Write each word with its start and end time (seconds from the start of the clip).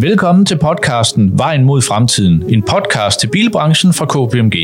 Velkommen 0.00 0.46
til 0.46 0.58
podcasten 0.58 1.38
Vejen 1.38 1.64
mod 1.64 1.82
fremtiden, 1.82 2.44
en 2.48 2.62
podcast 2.62 3.20
til 3.20 3.26
bilbranchen 3.26 3.92
fra 3.92 4.06
KPMG. 4.06 4.54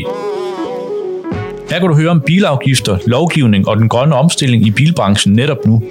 Her 1.69 1.79
kan 1.79 1.87
du 1.89 1.95
høre 1.95 2.09
om 2.09 2.21
bilafgifter, 2.21 2.97
lovgivning 3.07 3.67
og 3.67 3.77
den 3.77 3.89
grønne 3.89 4.15
omstilling 4.15 4.67
i 4.67 4.71
bilbranchen 4.71 5.33
netop 5.33 5.65
nu. 5.65 5.83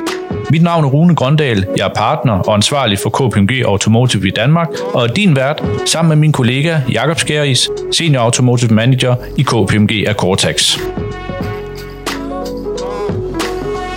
Mit 0.50 0.62
navn 0.62 0.84
er 0.84 0.88
Rune 0.88 1.14
Grøndal, 1.14 1.66
jeg 1.76 1.86
er 1.86 1.94
partner 1.94 2.32
og 2.32 2.54
ansvarlig 2.54 2.98
for 2.98 3.10
KPMG 3.10 3.64
Automotive 3.66 4.28
i 4.28 4.30
Danmark, 4.30 4.68
og 4.94 5.02
er 5.02 5.12
din 5.12 5.36
vært 5.36 5.62
sammen 5.86 6.08
med 6.08 6.16
min 6.16 6.32
kollega 6.32 6.80
Jakob 6.92 7.18
Skæris, 7.18 7.68
Senior 7.92 8.22
Automotive 8.22 8.74
Manager 8.74 9.14
i 9.36 9.42
KPMG 9.42 10.08
Akortax. 10.08 10.78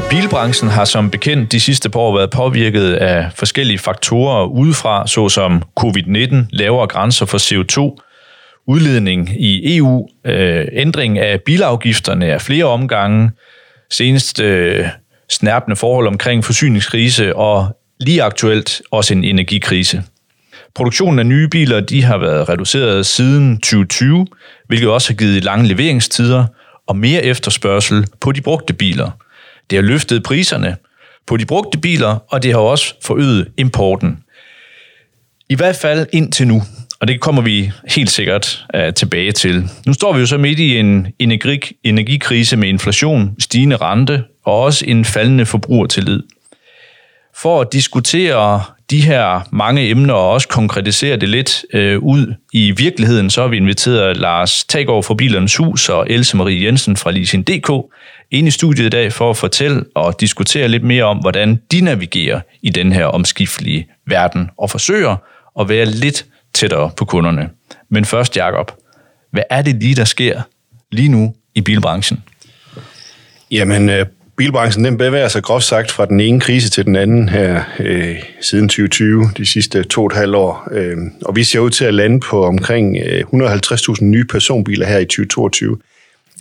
Bilbranchen 0.10 0.70
har 0.70 0.86
som 0.86 1.10
bekendt 1.10 1.52
de 1.52 1.60
sidste 1.60 1.90
par 1.90 2.00
år 2.00 2.16
været 2.18 2.30
påvirket 2.30 2.94
af 2.94 3.32
forskellige 3.36 3.80
faktorer 3.80 4.46
udefra, 4.46 5.08
såsom 5.08 5.64
covid-19, 5.80 6.36
lavere 6.50 6.88
grænser 6.88 7.26
for 7.26 7.38
CO2, 7.38 8.02
udledning 8.68 9.30
i 9.40 9.78
EU, 9.78 10.08
øh, 10.26 10.66
ændring 10.72 11.20
af 11.20 11.42
bilafgifterne 11.42 12.26
af 12.26 12.42
flere 12.42 12.66
omgange, 12.66 13.32
senest 13.90 14.40
øh, 14.40 14.88
snærpende 15.30 15.76
forhold 15.76 16.08
omkring 16.08 16.46
forsyningskrise 16.46 17.36
og 17.36 17.78
lige 18.00 18.24
aktuelt 18.24 18.82
også 18.92 19.14
en 19.14 19.24
energikrise. 19.24 20.04
Produktionen 20.76 21.20
af 21.20 21.26
nye 21.26 21.48
biler 21.48 21.80
de 21.80 22.04
har 22.04 22.18
været 22.18 22.50
reduceret 22.50 23.06
siden 23.06 23.58
2020, 23.58 24.28
hvilket 24.68 24.90
også 24.90 25.10
har 25.10 25.16
givet 25.16 25.44
lange 25.44 25.68
leveringstider 25.68 26.46
og 26.88 26.98
mere 26.98 27.24
efterspørgsel 27.24 28.08
på 28.22 28.32
de 28.32 28.42
brugte 28.42 28.74
biler– 28.74 29.12
det 29.70 29.76
har 29.78 29.84
løftet 29.84 30.24
priserne 30.24 30.76
på 31.28 31.38
de 31.38 31.46
brugte 31.46 31.78
biler, 31.78 32.18
og 32.30 32.44
det 32.44 32.52
har 32.52 32.60
også 32.60 32.94
forøget 33.04 33.48
importen. 33.58 34.18
I 35.50 35.56
hvert 35.56 35.76
fald 35.76 36.08
indtil 36.14 36.48
nu, 36.48 36.62
og 37.00 37.08
det 37.08 37.22
kommer 37.22 37.42
vi 37.42 37.72
helt 37.96 38.10
sikkert 38.10 38.66
uh, 38.78 38.94
tilbage 38.94 39.32
til. 39.32 39.70
Nu 39.86 39.94
står 39.94 40.14
vi 40.14 40.20
jo 40.20 40.26
så 40.26 40.38
midt 40.38 40.60
i 40.60 40.78
en 40.78 41.08
energi, 41.20 41.78
energikrise 41.84 42.58
med 42.58 42.70
inflation, 42.70 43.36
stigende 43.40 43.76
rente 43.76 44.24
og 44.46 44.62
også 44.62 44.86
en 44.88 45.06
faldende 45.06 45.46
forbrugertillid. 45.46 46.24
For 47.36 47.62
at 47.62 47.74
diskutere 47.74 48.64
de 48.90 49.02
her 49.02 49.48
mange 49.52 49.90
emner 49.90 50.14
og 50.14 50.30
også 50.30 50.48
konkretisere 50.48 51.18
det 51.18 51.30
lidt 51.30 51.66
øh, 51.74 52.00
ud 52.00 52.34
i 52.54 52.72
virkeligheden, 52.72 53.30
så 53.30 53.42
har 53.42 53.48
vi 53.48 53.58
inviteret 53.58 54.18
Lars 54.18 54.64
Tagård 54.64 55.04
fra 55.04 55.14
Bilernes 55.14 55.56
Hus 55.56 55.90
og 55.90 56.10
Else 56.10 56.38
Marie 56.38 56.66
Jensen 56.66 56.98
fra 56.98 57.12
Leasing.dk 57.12 57.72
ind 58.32 58.48
i 58.48 58.52
studiet 58.52 58.86
i 58.86 58.90
dag 58.90 59.14
for 59.14 59.30
at 59.30 59.38
fortælle 59.38 59.86
og 59.96 60.20
diskutere 60.20 60.68
lidt 60.68 60.84
mere 60.84 61.04
om, 61.04 61.18
hvordan 61.18 61.62
de 61.72 61.82
navigerer 61.82 62.40
i 62.62 62.70
den 62.70 62.92
her 62.92 63.06
omskiftelige 63.06 63.88
verden 64.08 64.50
og 64.58 64.70
forsøger 64.70 65.16
at 65.60 65.70
være 65.70 65.86
lidt 65.86 66.26
tættere 66.54 66.92
på 66.98 67.06
kunderne. 67.06 67.50
Men 67.90 68.06
først, 68.06 68.38
Jakob, 68.38 68.72
hvad 69.32 69.44
er 69.50 69.62
det 69.62 69.76
lige, 69.76 69.96
der 69.96 70.06
sker 70.06 70.42
lige 70.92 71.10
nu 71.10 71.36
i 71.56 71.62
bilbranchen? 71.62 72.24
Jamen, 73.52 73.90
øh, 73.90 74.06
bilbranchen 74.38 74.86
den 74.86 74.98
bevæger 74.98 75.28
sig 75.28 75.44
groft 75.44 75.66
sagt 75.66 75.92
fra 75.92 76.06
den 76.06 76.20
ene 76.20 76.40
krise 76.40 76.70
til 76.70 76.86
den 76.86 76.96
anden 76.96 77.30
her 77.30 77.64
øh, 77.80 78.16
siden 78.42 78.70
2020, 78.70 79.30
de 79.38 79.46
sidste 79.46 79.84
to 79.84 80.02
og 80.02 80.08
et 80.08 80.14
halvt 80.14 80.36
år. 80.36 80.68
Øh, 80.72 80.98
og 81.26 81.36
vi 81.36 81.44
ser 81.44 81.60
ud 81.60 81.70
til 81.70 81.86
at 81.86 81.94
lande 81.94 82.20
på 82.20 82.46
omkring 82.46 82.98
øh, 83.06 83.24
150.000 83.34 84.04
nye 84.04 84.26
personbiler 84.26 84.86
her 84.86 85.00
i 85.00 85.06
2022 85.06 85.78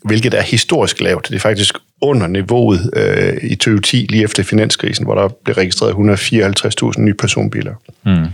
hvilket 0.04 0.34
er 0.34 0.42
historisk 0.42 1.00
lavt. 1.00 1.28
Det 1.28 1.34
er 1.34 1.40
faktisk 1.40 1.74
under 2.00 2.26
niveauet 2.26 2.90
øh, 2.92 3.36
i 3.42 3.54
2010, 3.54 3.96
lige 4.10 4.24
efter 4.24 4.42
finanskrisen, 4.42 5.04
hvor 5.04 5.14
der 5.14 5.28
blev 5.44 5.54
registreret 5.54 5.92
154.000 6.94 7.00
nye 7.00 7.14
personbiler. 7.14 7.74
Mm. 8.06 8.26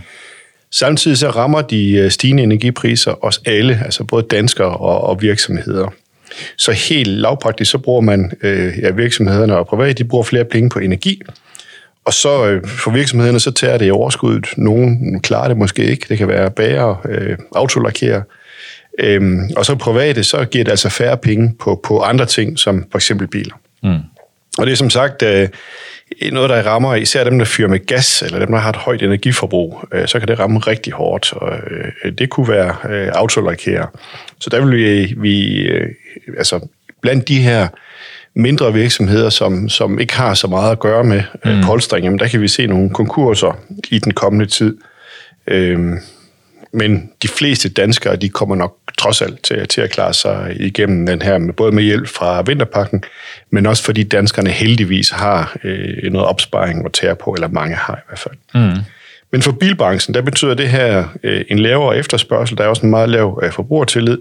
Samtidig 0.71 1.17
så 1.17 1.29
rammer 1.29 1.61
de 1.61 1.91
øh, 1.91 2.11
stigende 2.11 2.43
energipriser 2.43 3.25
os 3.25 3.41
alle, 3.45 3.81
altså 3.85 4.03
både 4.03 4.25
danskere 4.31 4.77
og, 4.77 5.01
og 5.01 5.21
virksomheder. 5.21 5.93
Så 6.57 6.71
helt 6.71 7.07
lavpraktisk, 7.07 7.71
så 7.71 7.77
bruger 7.77 8.01
man, 8.01 8.31
øh, 8.43 8.73
ja, 8.81 8.91
virksomhederne 8.91 9.57
og 9.57 9.67
private, 9.67 9.93
de 9.93 10.03
bruger 10.03 10.23
flere 10.23 10.45
penge 10.45 10.69
på 10.69 10.79
energi, 10.79 11.21
og 12.05 12.13
så 12.13 12.47
øh, 12.47 12.67
for 12.67 12.91
virksomhederne, 12.91 13.39
så 13.39 13.51
tager 13.51 13.77
det 13.77 13.87
i 13.87 13.91
overskuddet. 13.91 14.47
Nogle 14.57 15.19
klarer 15.23 15.47
det 15.47 15.57
måske 15.57 15.83
ikke. 15.83 16.05
Det 16.09 16.17
kan 16.17 16.27
være 16.27 16.51
bager, 16.51 17.05
øh, 17.09 17.37
autolakere, 17.55 18.23
Øhm, 18.99 19.49
og 19.57 19.65
så 19.65 19.75
private, 19.75 20.23
så 20.23 20.45
giver 20.45 20.63
det 20.63 20.71
altså 20.71 20.89
færre 20.89 21.17
penge 21.17 21.55
på, 21.59 21.81
på 21.83 21.99
andre 21.99 22.25
ting, 22.25 22.59
som 22.59 22.85
for 22.91 22.97
eksempel 22.97 23.27
biler. 23.27 23.55
Mm. 23.83 23.99
Og 24.57 24.65
det 24.65 24.71
er 24.71 24.75
som 24.75 24.89
sagt 24.89 25.23
øh, 25.23 25.49
noget, 26.31 26.49
der 26.49 26.63
rammer 26.63 26.95
især 26.95 27.23
dem, 27.23 27.37
der 27.37 27.45
fyrer 27.45 27.67
med 27.67 27.85
gas, 27.85 28.21
eller 28.21 28.39
dem, 28.39 28.51
der 28.51 28.57
har 28.57 28.69
et 28.69 28.75
højt 28.75 29.01
energiforbrug, 29.01 29.83
øh, 29.93 30.07
så 30.07 30.19
kan 30.19 30.27
det 30.27 30.39
ramme 30.39 30.59
rigtig 30.59 30.93
hårdt. 30.93 31.33
Og, 31.33 31.57
øh, 31.71 32.11
det 32.17 32.29
kunne 32.29 32.47
være 32.47 32.75
øh, 32.89 33.09
autolakere. 33.13 33.87
Så 34.39 34.49
der 34.49 34.65
vil 34.65 34.77
vi, 34.77 35.13
vi 35.17 35.61
øh, 35.61 35.87
altså 36.37 36.67
blandt 37.01 37.27
de 37.27 37.41
her 37.41 37.67
mindre 38.35 38.73
virksomheder, 38.73 39.29
som, 39.29 39.69
som 39.69 39.99
ikke 39.99 40.13
har 40.13 40.33
så 40.33 40.47
meget 40.47 40.71
at 40.71 40.79
gøre 40.79 41.03
med 41.03 41.23
øh, 41.45 41.55
mm. 41.55 41.63
polstring, 41.63 42.03
jamen 42.03 42.19
der 42.19 42.27
kan 42.27 42.41
vi 42.41 42.47
se 42.47 42.67
nogle 42.67 42.89
konkurser 42.89 43.59
i 43.89 43.99
den 43.99 44.13
kommende 44.13 44.45
tid. 44.45 44.77
Øh, 45.47 45.79
men 46.73 47.09
de 47.21 47.27
fleste 47.27 47.69
danskere, 47.69 48.15
de 48.15 48.29
kommer 48.29 48.55
nok 48.55 48.77
trods 49.01 49.21
alt 49.21 49.43
til, 49.43 49.67
til 49.67 49.81
at 49.81 49.89
klare 49.89 50.13
sig 50.13 50.55
igennem 50.59 51.05
den 51.05 51.21
her, 51.21 51.37
med, 51.37 51.53
både 51.53 51.71
med 51.71 51.83
hjælp 51.83 52.07
fra 52.07 52.41
vinterpakken, 52.41 53.03
men 53.49 53.65
også 53.65 53.83
fordi 53.83 54.03
danskerne 54.03 54.49
heldigvis 54.49 55.09
har 55.09 55.57
øh, 55.63 56.11
noget 56.11 56.27
opsparing 56.27 56.85
at 56.85 56.93
tære 56.93 57.15
på, 57.15 57.31
eller 57.31 57.47
mange 57.47 57.75
har 57.75 57.95
i 57.95 58.03
hvert 58.07 58.19
fald. 58.19 58.35
Mm. 58.55 58.81
Men 59.31 59.41
for 59.41 59.51
bilbranchen, 59.51 60.13
der 60.13 60.21
betyder 60.21 60.53
det 60.53 60.69
her 60.69 61.05
øh, 61.23 61.41
en 61.49 61.59
lavere 61.59 61.97
efterspørgsel, 61.97 62.57
der 62.57 62.63
er 62.63 62.67
også 62.67 62.85
en 62.85 62.89
meget 62.89 63.09
lav 63.09 63.39
øh, 63.43 63.51
forbrugertillid, 63.51 64.17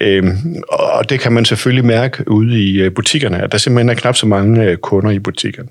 øh, 0.00 0.24
og 0.68 1.10
det 1.10 1.20
kan 1.20 1.32
man 1.32 1.44
selvfølgelig 1.44 1.84
mærke 1.84 2.30
ude 2.30 2.62
i 2.62 2.80
øh, 2.80 2.92
butikkerne, 2.92 3.42
at 3.42 3.52
der 3.52 3.58
simpelthen 3.58 3.88
er 3.88 3.94
knap 3.94 4.16
så 4.16 4.26
mange 4.26 4.64
øh, 4.64 4.76
kunder 4.76 5.10
i 5.10 5.18
butikkerne. 5.18 5.68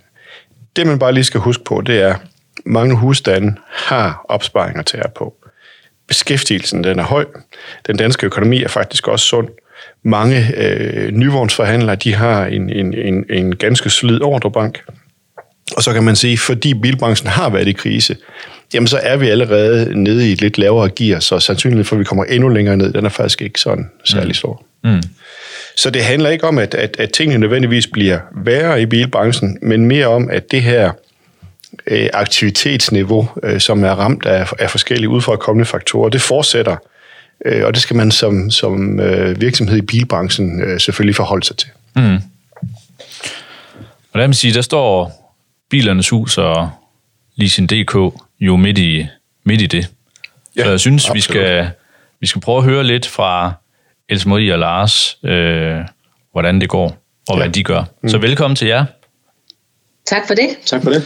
Det 0.76 0.88
man 0.88 1.00
bare 1.00 1.14
lige 1.14 1.24
skal 1.24 1.40
huske 1.40 1.64
på, 1.64 1.82
det 1.82 2.02
er, 2.02 2.16
mange 2.66 2.96
husstande 2.96 3.56
har 3.70 4.26
opsparinger 4.30 4.82
til 4.82 4.98
at 4.98 5.14
på 5.14 5.36
beskæftigelsen 6.08 6.84
den 6.84 7.00
er 7.00 7.04
høj. 7.04 7.26
Den 7.88 7.98
danske 7.98 8.26
økonomi 8.26 8.64
er 8.64 8.68
faktisk 8.68 9.08
også 9.08 9.26
sund. 9.26 9.48
Mange 10.04 10.54
øh, 10.58 11.12
nyvognsforhandlere 11.12 11.96
de 11.96 12.14
har 12.14 12.46
en, 12.46 12.70
en, 12.70 12.94
en, 12.94 13.26
en 13.30 13.56
ganske 13.56 13.90
solid 13.90 14.22
ordrebank. 14.22 14.84
Og 15.76 15.84
så 15.84 15.94
kan 15.94 16.04
man 16.04 16.16
sige, 16.16 16.38
fordi 16.38 16.74
bilbranchen 16.74 17.30
har 17.30 17.50
været 17.50 17.68
i 17.68 17.72
krise, 17.72 18.16
jamen 18.74 18.88
så 18.88 18.98
er 18.98 19.18
vi 19.18 19.30
allerede 19.30 20.04
nede 20.04 20.30
i 20.30 20.32
et 20.32 20.42
lidt 20.42 20.58
lavere 20.58 20.90
gear, 20.90 21.20
så 21.20 21.40
sandsynligheden 21.40 21.86
for, 21.86 21.96
at 21.96 22.00
vi 22.00 22.04
kommer 22.04 22.24
endnu 22.24 22.50
længere 22.50 22.78
ned, 22.78 22.94
den 22.94 23.06
er 23.06 23.10
faktisk 23.10 23.42
ikke 23.42 23.60
sådan 23.60 23.90
særlig 24.04 24.36
stor. 24.36 24.66
Mm. 24.84 24.90
Mm. 24.90 25.02
Så 25.76 25.90
det 25.90 26.04
handler 26.04 26.30
ikke 26.30 26.48
om, 26.48 26.58
at, 26.58 26.74
at, 26.74 26.96
at 27.00 27.12
tingene 27.12 27.40
nødvendigvis 27.40 27.88
bliver 27.88 28.20
værre 28.46 28.82
i 28.82 28.86
bilbranchen, 28.86 29.58
men 29.62 29.86
mere 29.86 30.08
om, 30.08 30.30
at 30.30 30.52
det 30.52 30.62
her 30.62 30.92
øh, 31.88 32.10
aktivitetsniveau, 32.14 33.30
øh, 33.44 33.60
som 33.60 33.84
er 33.84 33.92
ramt 33.92 34.26
af, 34.26 34.54
af 34.60 34.70
forskellige 34.70 35.10
udfordrende 35.10 35.66
faktorer, 35.66 36.10
det 36.10 36.22
fortsætter. 36.22 36.78
Øh, 37.46 37.66
og 37.66 37.74
det 37.74 37.82
skal 37.82 37.96
man 37.96 38.12
som, 38.12 38.52
som 38.52 39.00
øh, 39.00 39.42
virksomhed 39.42 39.78
i 39.78 39.82
bilbranchen 39.82 40.62
øh, 40.62 40.80
selvfølgelig 40.80 41.16
forholde 41.16 41.46
sig 41.46 41.58
til. 41.58 41.70
Mm. 41.96 42.16
Og 44.14 44.20
lad 44.20 44.28
mig 44.28 44.36
sige, 44.36 44.54
der 44.54 44.62
står 44.62 45.12
bilernes 45.70 46.10
hus 46.10 46.38
og 46.38 46.70
Leasing.dk 47.36 47.96
jo 48.40 48.56
midt 48.56 48.78
i, 48.78 49.06
midt 49.44 49.62
i 49.62 49.66
det. 49.66 49.90
Ja, 50.56 50.64
Så 50.64 50.70
jeg 50.70 50.80
synes, 50.80 51.14
vi 51.14 51.22
skal, 51.22 51.70
vi 52.20 52.28
skal 52.28 52.42
prøve 52.42 52.58
at 52.58 52.64
høre 52.64 52.84
lidt 52.84 53.08
fra 53.08 53.54
Else 54.10 54.30
Marie 54.30 54.54
og 54.54 54.60
Lars, 54.60 55.18
øh, 55.24 55.78
hvordan 56.32 56.62
det 56.62 56.70
går 56.70 56.98
og 57.30 57.38
ja. 57.38 57.44
hvad 57.44 57.50
de 57.50 57.64
gør. 57.64 57.84
Mm. 58.04 58.10
Så 58.10 58.18
velkommen 58.18 58.56
til 58.56 58.68
jer. 58.68 58.86
Tak 60.06 60.28
for 60.28 60.34
det. 60.34 60.50
Tak 60.66 60.84
for 60.84 60.90
det. 60.90 61.04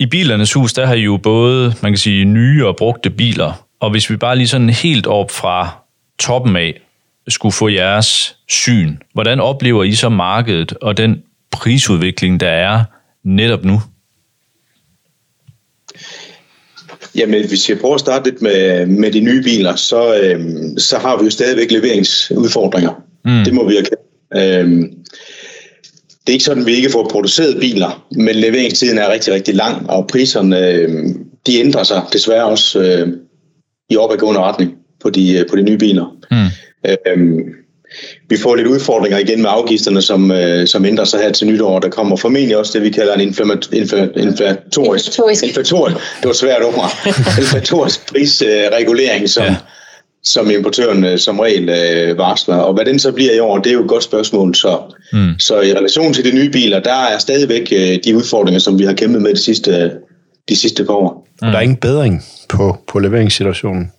I 0.00 0.06
bilernes 0.06 0.52
hus, 0.52 0.72
der 0.72 0.86
har 0.86 0.94
I 0.94 1.00
jo 1.00 1.16
både, 1.16 1.74
man 1.82 1.92
kan 1.92 1.98
sige, 1.98 2.24
nye 2.24 2.66
og 2.66 2.76
brugte 2.76 3.10
biler. 3.10 3.66
Og 3.80 3.90
hvis 3.90 4.10
vi 4.10 4.16
bare 4.16 4.36
lige 4.36 4.48
sådan 4.48 4.70
helt 4.70 5.06
op 5.06 5.30
fra 5.30 5.84
toppen 6.18 6.56
af 6.56 6.80
skulle 7.28 7.52
få 7.52 7.68
jeres 7.68 8.36
syn, 8.48 8.96
hvordan 9.12 9.40
oplever 9.40 9.84
I 9.84 9.94
så 9.94 10.08
markedet 10.08 10.72
og 10.72 10.96
den 10.96 11.22
prisudvikling, 11.50 12.40
der 12.40 12.48
er 12.48 12.84
netop 13.24 13.64
nu? 13.64 13.80
Jamen, 17.14 17.48
hvis 17.48 17.68
jeg 17.68 17.78
prøver 17.78 17.94
at 17.94 18.00
starte 18.00 18.30
lidt 18.30 18.42
med, 18.42 18.86
med 18.86 19.12
de 19.12 19.20
nye 19.20 19.42
biler, 19.42 19.76
så, 19.76 20.20
øhm, 20.22 20.78
så 20.78 20.98
har 20.98 21.18
vi 21.18 21.24
jo 21.24 21.30
stadigvæk 21.30 21.70
leveringsudfordringer. 21.70 23.02
Mm. 23.24 23.44
Det 23.44 23.54
må 23.54 23.68
vi 23.68 23.76
erkende. 23.76 24.00
Øhm, 24.36 24.92
det 26.26 26.28
er 26.28 26.32
ikke 26.32 26.44
sådan, 26.44 26.62
at 26.62 26.66
vi 26.66 26.72
ikke 26.72 26.90
får 26.90 27.08
produceret 27.08 27.60
biler, 27.60 28.06
men 28.10 28.34
leveringstiden 28.34 28.98
er 28.98 29.12
rigtig, 29.12 29.32
rigtig 29.32 29.54
lang, 29.54 29.90
og 29.90 30.06
priserne 30.06 30.66
øh, 30.68 31.14
de 31.46 31.60
ændrer 31.60 31.82
sig 31.82 32.02
desværre 32.12 32.44
også 32.44 32.80
øh, 32.80 33.08
i 33.90 33.96
opadgående 33.96 34.40
retning 34.40 34.74
på 35.02 35.10
de, 35.10 35.38
øh, 35.38 35.46
på 35.50 35.56
de 35.56 35.62
nye 35.62 35.78
biler. 35.78 36.16
Mm. 36.30 36.90
Øh, 36.90 37.40
vi 38.28 38.36
får 38.36 38.56
lidt 38.56 38.66
udfordringer 38.66 39.18
igen 39.18 39.42
med 39.42 39.50
afgifterne, 39.52 40.02
som, 40.02 40.30
øh, 40.30 40.66
som 40.66 40.84
ændrer 40.84 41.04
sig 41.04 41.20
her 41.20 41.32
til 41.32 41.46
nytår. 41.46 41.78
Der 41.78 41.88
kommer 41.88 42.16
formentlig 42.16 42.56
også 42.56 42.72
det, 42.74 42.82
vi 42.82 42.90
kalder 42.90 43.14
en 43.14 43.20
inflatorisk, 43.20 43.72
inflatorisk, 44.16 45.44
inflatorisk, 45.44 45.96
det 45.96 46.26
var 46.26 46.32
svært 46.32 46.62
ord, 46.62 46.90
inflatorisk 47.38 48.12
prisregulering, 48.12 49.28
som, 49.28 49.44
ja. 49.44 49.56
Som 50.24 50.50
importøren 50.50 51.18
som 51.18 51.40
regel 51.40 51.68
øh, 51.68 52.18
varsler. 52.18 52.56
Og 52.56 52.74
hvad 52.74 52.84
den 52.84 52.98
så 52.98 53.12
bliver 53.12 53.32
i 53.32 53.38
år, 53.38 53.58
det 53.58 53.70
er 53.70 53.74
jo 53.74 53.82
et 53.82 53.88
godt 53.88 54.04
spørgsmål. 54.04 54.54
Så, 54.54 54.78
mm. 55.12 55.38
så 55.38 55.60
i 55.60 55.74
relation 55.74 56.12
til 56.12 56.24
de 56.24 56.36
nye 56.36 56.50
biler, 56.50 56.80
der 56.80 56.94
er 56.94 57.18
stadigvæk 57.18 57.72
øh, 57.72 57.98
de 58.04 58.16
udfordringer, 58.16 58.60
som 58.60 58.78
vi 58.78 58.84
har 58.84 58.92
kæmpet 58.92 59.22
med 59.22 59.34
de 59.34 59.42
sidste, 59.42 59.92
de 60.48 60.56
sidste 60.56 60.84
par 60.84 60.94
år. 60.94 61.26
Mm. 61.42 61.46
Og 61.46 61.52
der 61.52 61.58
er 61.58 61.62
ingen 61.62 61.76
bedring 61.76 62.24
på, 62.48 62.76
på 62.88 62.98
leveringssituationen? 62.98 63.92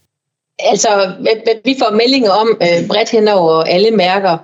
Altså, 0.60 0.90
hvad 1.20 1.56
vi 1.66 1.76
får 1.80 1.96
meldinger 1.96 2.32
om 2.32 2.58
øh, 2.62 2.88
bredt 2.88 3.10
hen 3.10 3.28
over 3.28 3.64
alle 3.64 3.92
mærker, 3.92 4.38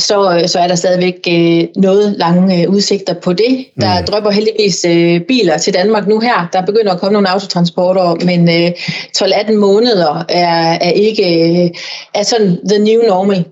så, 0.00 0.42
så 0.46 0.58
er 0.58 0.68
der 0.68 0.74
stadigvæk 0.74 1.14
øh, 1.28 1.82
noget 1.82 2.14
lange 2.18 2.62
øh, 2.62 2.70
udsigter 2.70 3.14
på 3.14 3.32
det. 3.32 3.66
Der 3.80 4.00
mm. 4.00 4.06
drøber 4.06 4.30
heldigvis 4.30 4.84
øh, 4.84 5.20
biler 5.20 5.58
til 5.58 5.74
Danmark 5.74 6.08
nu 6.08 6.20
her. 6.20 6.48
Der 6.52 6.66
begynder 6.66 6.92
at 6.92 7.00
komme 7.00 7.12
nogle 7.12 7.30
autotransporter, 7.30 8.24
men 8.24 8.48
øh, 8.48 8.70
12-18 9.18 9.52
måneder 9.52 10.24
er, 10.28 10.78
er 10.80 10.90
ikke 10.90 11.22
øh, 11.22 11.70
er 12.14 12.22
sådan 12.22 12.58
the 12.68 12.78
new 12.78 13.02
normal 13.02 13.44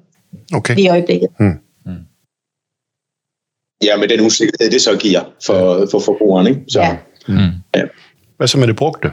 okay. 0.54 0.76
i 0.76 0.88
øjeblikket. 0.88 1.28
Mm. 1.40 1.58
Mm. 1.86 1.92
Ja, 3.84 3.96
med 3.96 4.08
den 4.08 4.20
usikkerhed, 4.20 4.70
det 4.70 4.82
så 4.82 4.96
giver 4.96 5.20
for, 5.46 5.88
for 5.90 5.98
forbrugeren. 5.98 6.46
Ikke? 6.46 6.60
Så, 6.68 6.80
ja. 6.80 6.96
Mm. 7.28 7.50
Ja. 7.76 7.82
Hvad 8.36 8.48
så 8.48 8.58
med 8.58 8.66
det 8.66 8.76
brugte? 8.76 9.10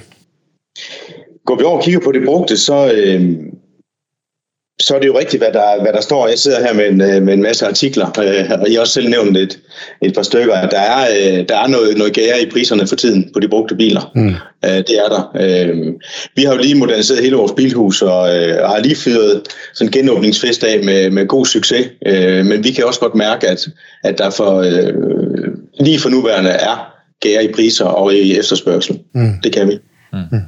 Går 1.46 1.56
vi 1.58 1.64
over 1.64 1.78
og 1.78 1.84
kigger 1.84 2.00
på 2.00 2.12
det 2.12 2.26
brugte, 2.26 2.58
så, 2.58 2.92
øh, 2.94 3.36
så 4.80 4.96
er 4.96 5.00
det 5.00 5.08
jo 5.08 5.20
rigtigt, 5.20 5.44
hvad 5.44 5.54
der, 5.54 5.82
hvad 5.82 5.94
der 5.94 6.02
står. 6.02 6.28
Jeg 6.28 6.40
sidder 6.40 6.66
her 6.66 6.74
med 6.74 6.88
en, 6.88 7.02
øh, 7.02 7.24
med 7.24 7.34
en 7.34 7.42
masse 7.42 7.68
artikler, 7.68 8.20
øh, 8.20 8.60
og 8.62 8.70
I 8.70 8.74
har 8.74 8.82
også 8.82 8.94
selv 8.94 9.10
nævnt 9.10 9.38
et, 9.38 9.60
et 10.02 10.14
par 10.14 10.22
stykker. 10.22 10.70
Der 10.70 10.80
er, 10.80 11.08
øh, 11.20 11.46
der 11.50 11.58
er 11.58 11.68
noget, 11.68 11.98
noget 11.98 12.14
gære 12.14 12.42
i 12.42 12.50
priserne 12.50 12.88
for 12.88 12.96
tiden 12.96 13.30
på 13.34 13.40
de 13.40 13.48
brugte 13.48 13.76
biler. 13.76 14.12
Mm. 14.16 14.36
Øh, 14.66 14.78
det 14.78 15.00
er 15.06 15.10
der. 15.10 15.32
Øh, 15.40 15.94
vi 16.36 16.44
har 16.44 16.54
jo 16.54 16.62
lige 16.62 16.76
moderniseret 16.76 17.22
hele 17.22 17.36
vores 17.36 17.52
bilhus, 17.52 18.02
og, 18.02 18.38
øh, 18.38 18.64
og 18.64 18.70
har 18.70 18.80
lige 18.80 18.96
fyret 18.96 19.42
sådan 19.74 19.88
en 19.88 19.92
genåbningsfest 19.92 20.64
af 20.64 20.84
med, 20.84 21.10
med 21.10 21.28
god 21.28 21.46
succes. 21.46 21.88
Øh, 22.06 22.46
men 22.46 22.64
vi 22.64 22.72
kan 22.72 22.86
også 22.86 23.00
godt 23.00 23.16
mærke, 23.16 23.48
at, 23.48 23.68
at 24.04 24.18
der 24.18 24.30
for, 24.30 24.60
øh, 24.60 24.94
lige 25.80 26.00
for 26.00 26.10
nuværende 26.10 26.50
er 26.50 26.92
gære 27.22 27.44
i 27.44 27.52
priser 27.54 27.86
og 27.86 28.14
i 28.14 28.40
efterspørgsel. 28.40 29.00
Mm. 29.14 29.34
Det 29.44 29.54
kan 29.54 29.68
vi. 29.68 29.80
Mm. 30.14 30.40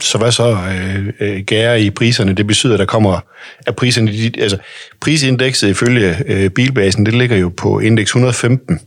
Så 0.00 0.18
hvad 0.18 0.32
så 0.32 0.50
øh, 0.50 1.12
øh, 1.20 1.40
gære 1.40 1.80
i 1.80 1.90
priserne? 1.90 2.32
Det 2.32 2.46
betyder, 2.46 2.72
at 2.72 2.78
der 2.78 2.84
kommer 2.84 3.20
at 3.66 3.76
priserne, 3.76 4.10
altså 4.38 4.58
prisindekset 5.00 5.68
ifølge 5.68 6.16
øh, 6.26 6.50
bilbasen, 6.50 7.06
det 7.06 7.14
ligger 7.14 7.36
jo 7.36 7.52
på 7.56 7.80
indeks 7.80 8.08
115 8.10 8.80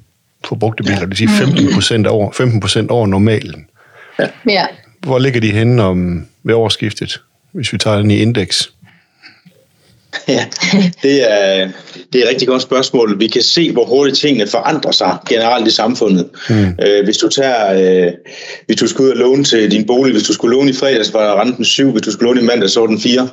på 0.48 0.56
brugte 0.56 0.83
biler. 0.83 1.00
Det 1.00 1.09
vil 1.09 1.18
sige 1.18 1.30
15 1.30 1.74
procent 1.74 2.07
over, 2.07 2.31
15 2.31 2.59
procent 2.59 2.92
over 2.92 3.07
normalen. 3.07 3.65
Ja. 4.50 4.65
Hvor 5.00 5.19
ligger 5.19 5.42
de 5.42 5.51
henne 5.51 5.83
om, 5.83 6.27
ved 6.44 6.54
årsskiftet, 6.54 7.21
hvis 7.51 7.74
vi 7.74 7.77
tager 7.77 7.98
den 7.98 8.12
i 8.12 8.18
indeks? 8.18 8.71
Ja, 10.28 10.46
det 11.04 11.31
er, 11.31 11.69
det 12.14 12.19
er 12.19 12.24
et 12.24 12.30
rigtig 12.30 12.48
godt 12.48 12.62
spørgsmål. 12.62 13.19
Vi 13.19 13.28
kan 13.28 13.42
se, 13.42 13.72
hvor 13.72 13.86
hurtigt 13.86 14.18
tingene 14.18 14.48
forandrer 14.48 14.92
sig 14.92 15.18
generelt 15.30 15.68
i 15.68 15.72
samfundet. 15.72 16.30
Mm. 16.50 16.75
Øh, 16.86 17.04
hvis 17.04 17.18
du 17.18 17.30
tager, 17.30 18.06
øh, 18.06 18.12
hvis 18.66 18.78
du 18.78 18.88
skulle 18.88 19.08
ud 19.08 19.12
og 19.12 19.18
låne 19.18 19.44
til 19.44 19.72
din 19.72 19.86
bolig, 19.86 20.14
hvis 20.14 20.28
du 20.28 20.34
skulle 20.34 20.56
låne 20.58 20.69
i 20.69 20.74
fredags, 20.74 21.14
var 21.14 21.42
renten 21.42 21.66
7, 21.66 21.92
hvis 21.92 22.02
du 22.02 22.12
skulle 22.12 22.28
låne 22.28 22.42
i 22.42 22.44
mandag, 22.44 22.69
så 22.69 22.80
var 22.80 22.88
den 22.88 23.00
4. 23.00 23.30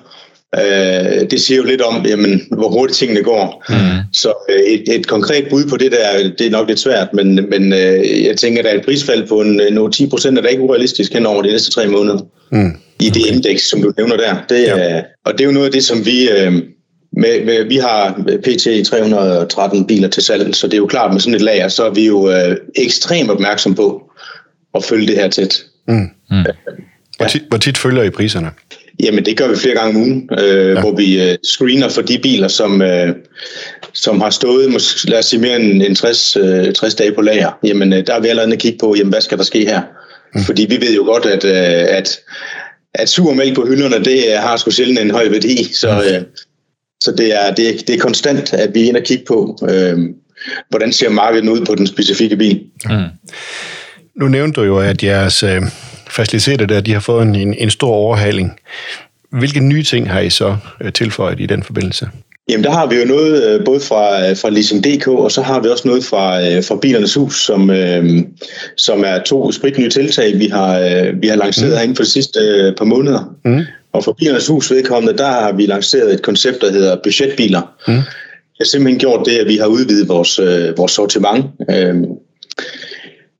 Øh, 0.59 1.31
det 1.31 1.41
siger 1.41 1.59
jo 1.59 1.65
lidt 1.65 1.81
om, 1.81 2.07
jamen, 2.07 2.43
hvor 2.51 2.69
hurtigt 2.69 2.99
tingene 2.99 3.23
går. 3.23 3.65
Mm. 3.69 3.77
Så 4.13 4.33
øh, 4.51 4.61
et, 4.61 4.95
et 4.95 5.07
konkret 5.07 5.47
bud 5.51 5.65
på 5.67 5.77
det 5.77 5.93
der, 5.93 6.31
det 6.39 6.47
er 6.47 6.51
nok 6.51 6.69
lidt 6.69 6.81
svært, 6.81 7.09
men, 7.15 7.35
men 7.51 7.73
øh, 7.73 8.25
jeg 8.25 8.37
tænker, 8.37 8.59
at 8.59 8.65
der 8.65 8.71
er 8.71 8.79
et 8.79 8.85
prisfald 8.85 9.29
på 9.29 9.41
en, 9.41 9.61
en 9.61 9.93
10 9.93 10.07
procent, 10.07 10.39
er 10.39 10.43
da 10.43 10.49
ikke 10.49 10.63
urealistisk 10.63 11.13
hen 11.13 11.27
over 11.27 11.43
de 11.43 11.49
næste 11.49 11.71
tre 11.71 11.89
måneder. 11.89 12.19
Mm. 12.53 12.73
I 13.01 13.11
det 13.11 13.23
okay. 13.23 13.35
indeks, 13.35 13.71
som 13.71 13.83
du 13.83 13.93
nævner 13.97 14.17
der. 14.17 14.37
Det 14.49 14.71
er, 14.71 14.95
ja. 14.95 15.03
Og 15.25 15.33
det 15.33 15.41
er 15.41 15.45
jo 15.45 15.53
noget 15.53 15.67
af 15.67 15.73
det, 15.73 15.85
som 15.85 16.07
vi... 16.07 16.31
Øh, 16.31 16.53
med, 17.17 17.45
med, 17.45 17.65
vi 17.65 17.77
har 17.77 18.13
PT 18.43 18.89
313 18.89 19.87
biler 19.87 20.09
til 20.09 20.23
salg, 20.23 20.55
så 20.55 20.67
det 20.67 20.75
er 20.75 20.79
jo 20.79 20.87
klart 20.87 21.13
med 21.13 21.21
sådan 21.21 21.35
et 21.35 21.41
lager, 21.41 21.69
så 21.69 21.85
er 21.85 21.91
vi 21.91 22.07
jo 22.07 22.31
øh, 22.31 22.57
ekstremt 22.75 23.31
opmærksom 23.31 23.75
på 23.75 24.03
at 24.75 24.85
følge 24.85 25.07
det 25.07 25.17
her 25.17 25.29
tæt. 25.29 25.65
Mm. 25.89 25.95
Mm. 26.31 26.45
Hvor, 27.17 27.27
tit, 27.27 27.43
hvor 27.49 27.59
tit 27.59 27.79
følger 27.79 28.03
I 28.03 28.11
priserne? 28.11 28.51
Jamen 29.03 29.25
det 29.25 29.37
gør 29.37 29.49
vi 29.49 29.57
flere 29.57 29.75
gange 29.75 29.91
om 29.91 29.97
ugen, 29.97 30.29
øh, 30.39 30.75
ja. 30.75 30.81
hvor 30.81 30.97
vi 30.97 31.23
øh, 31.23 31.39
screener 31.43 31.89
for 31.89 32.03
de 32.03 32.19
biler, 32.19 32.49
som, 32.49 32.83
øh, 32.83 33.15
som 33.93 34.21
har 34.21 34.31
stået, 34.31 34.73
måske, 34.73 35.11
lad 35.11 35.19
os 35.19 35.27
sige 35.27 35.41
mere 35.41 35.61
end, 35.61 35.83
end 35.83 35.97
60, 35.97 36.37
øh, 36.37 36.73
60 36.73 36.95
dage 36.95 37.13
på 37.13 37.23
lager. 37.23 37.59
Jamen 37.65 37.93
øh, 37.93 38.07
der 38.07 38.15
er 38.15 38.21
vi 38.21 38.29
allerede 38.29 38.57
kigge 38.57 38.79
på, 38.79 38.95
jamen, 38.99 39.13
hvad 39.13 39.21
skal 39.21 39.39
der 39.39 39.45
ske 39.45 39.59
her? 39.65 39.83
Mm. 40.35 40.43
Fordi 40.43 40.67
vi 40.71 40.81
ved 40.81 40.95
jo 40.95 41.03
godt, 41.03 41.27
at, 41.27 41.45
øh, 41.45 41.97
at, 41.97 42.21
at 42.95 43.09
sur 43.09 43.35
mælk 43.35 43.55
på 43.55 43.67
hylderne, 43.67 44.05
det 44.05 44.33
har 44.37 44.57
sgu 44.57 44.71
sjældent 44.71 44.99
en 44.99 45.11
høj 45.11 45.29
værdi, 45.29 45.73
så... 45.73 45.93
Mm. 45.93 46.15
Øh, 46.15 46.23
så 47.01 47.13
det 47.13 47.35
er, 47.35 47.55
det, 47.55 47.69
er, 47.69 47.73
det 47.87 47.95
er 47.95 47.99
konstant, 47.99 48.53
at 48.53 48.75
vi 48.75 48.83
er 48.83 48.89
inde 48.89 48.99
og 48.99 49.05
kigge 49.05 49.25
på, 49.29 49.59
øh, 49.71 49.99
hvordan 50.71 50.93
ser 50.93 51.09
markedet 51.09 51.49
ud 51.49 51.65
på 51.65 51.75
den 51.75 51.87
specifikke 51.87 52.37
bil. 52.37 52.61
Mm. 52.85 53.05
Nu 54.17 54.29
nævnte 54.29 54.61
du 54.61 54.67
jo, 54.67 54.79
at 54.79 55.05
jeres 55.05 55.43
øh, 55.43 55.63
faciliteter 56.11 56.67
der, 56.67 56.81
de 56.81 56.93
har 56.93 57.01
fået 57.01 57.23
en, 57.23 57.55
en 57.55 57.71
stor 57.71 57.93
overhaling. 57.93 58.53
Hvilke 59.33 59.61
nye 59.61 59.83
ting 59.83 60.11
har 60.11 60.21
I 60.21 60.31
så 60.31 60.57
øh, 60.81 60.93
tilføjet 60.93 61.41
i 61.41 61.47
den 61.47 61.63
forbindelse? 61.63 62.09
Jamen 62.49 62.65
der 62.65 62.71
har 62.71 62.87
vi 62.87 62.97
jo 62.97 63.05
noget 63.05 63.45
øh, 63.45 63.65
både 63.65 63.81
fra, 63.81 64.33
fra 64.33 64.51
Leasing.dk, 64.51 65.09
og 65.09 65.31
så 65.31 65.43
har 65.43 65.61
vi 65.61 65.69
også 65.69 65.89
noget 65.89 66.05
fra, 66.05 66.43
øh, 66.43 66.65
fra 66.65 66.77
Bilernes 66.83 67.15
Hus, 67.15 67.45
som, 67.45 67.71
øh, 67.71 68.23
som 68.77 69.05
er 69.07 69.23
to 69.23 69.53
spritnye 69.53 69.89
tiltag, 69.89 70.39
vi 70.39 70.47
har, 70.47 70.79
øh, 70.79 71.23
vi 71.23 71.29
har 71.29 71.37
lanceret 71.37 71.71
mm. 71.71 71.77
herinde 71.77 71.97
for 71.97 72.03
de 72.03 72.11
sidste 72.11 72.41
øh, 72.41 72.77
par 72.77 72.85
måneder. 72.85 73.35
Mm. 73.45 73.61
Og 73.95 74.05
for 74.05 74.13
Bilernes 74.13 74.47
Hus 74.47 74.71
vedkommende, 74.71 75.19
der 75.19 75.27
har 75.27 75.53
vi 75.53 75.67
lanceret 75.67 76.15
et 76.15 76.23
koncept, 76.23 76.61
der 76.61 76.73
hedder 76.73 76.97
budgetbiler. 77.05 77.61
Mm. 77.89 77.95
Det 77.95 78.61
har 78.61 78.65
simpelthen 78.65 78.99
gjort 78.99 79.27
det, 79.27 79.39
at 79.39 79.49
vi 79.49 79.57
har 79.57 79.67
udvidet 79.67 80.09
vores, 80.09 80.39
øh, 80.39 80.79
vores 80.79 80.93
sortiment. 80.93 81.45
Øh, 81.71 81.95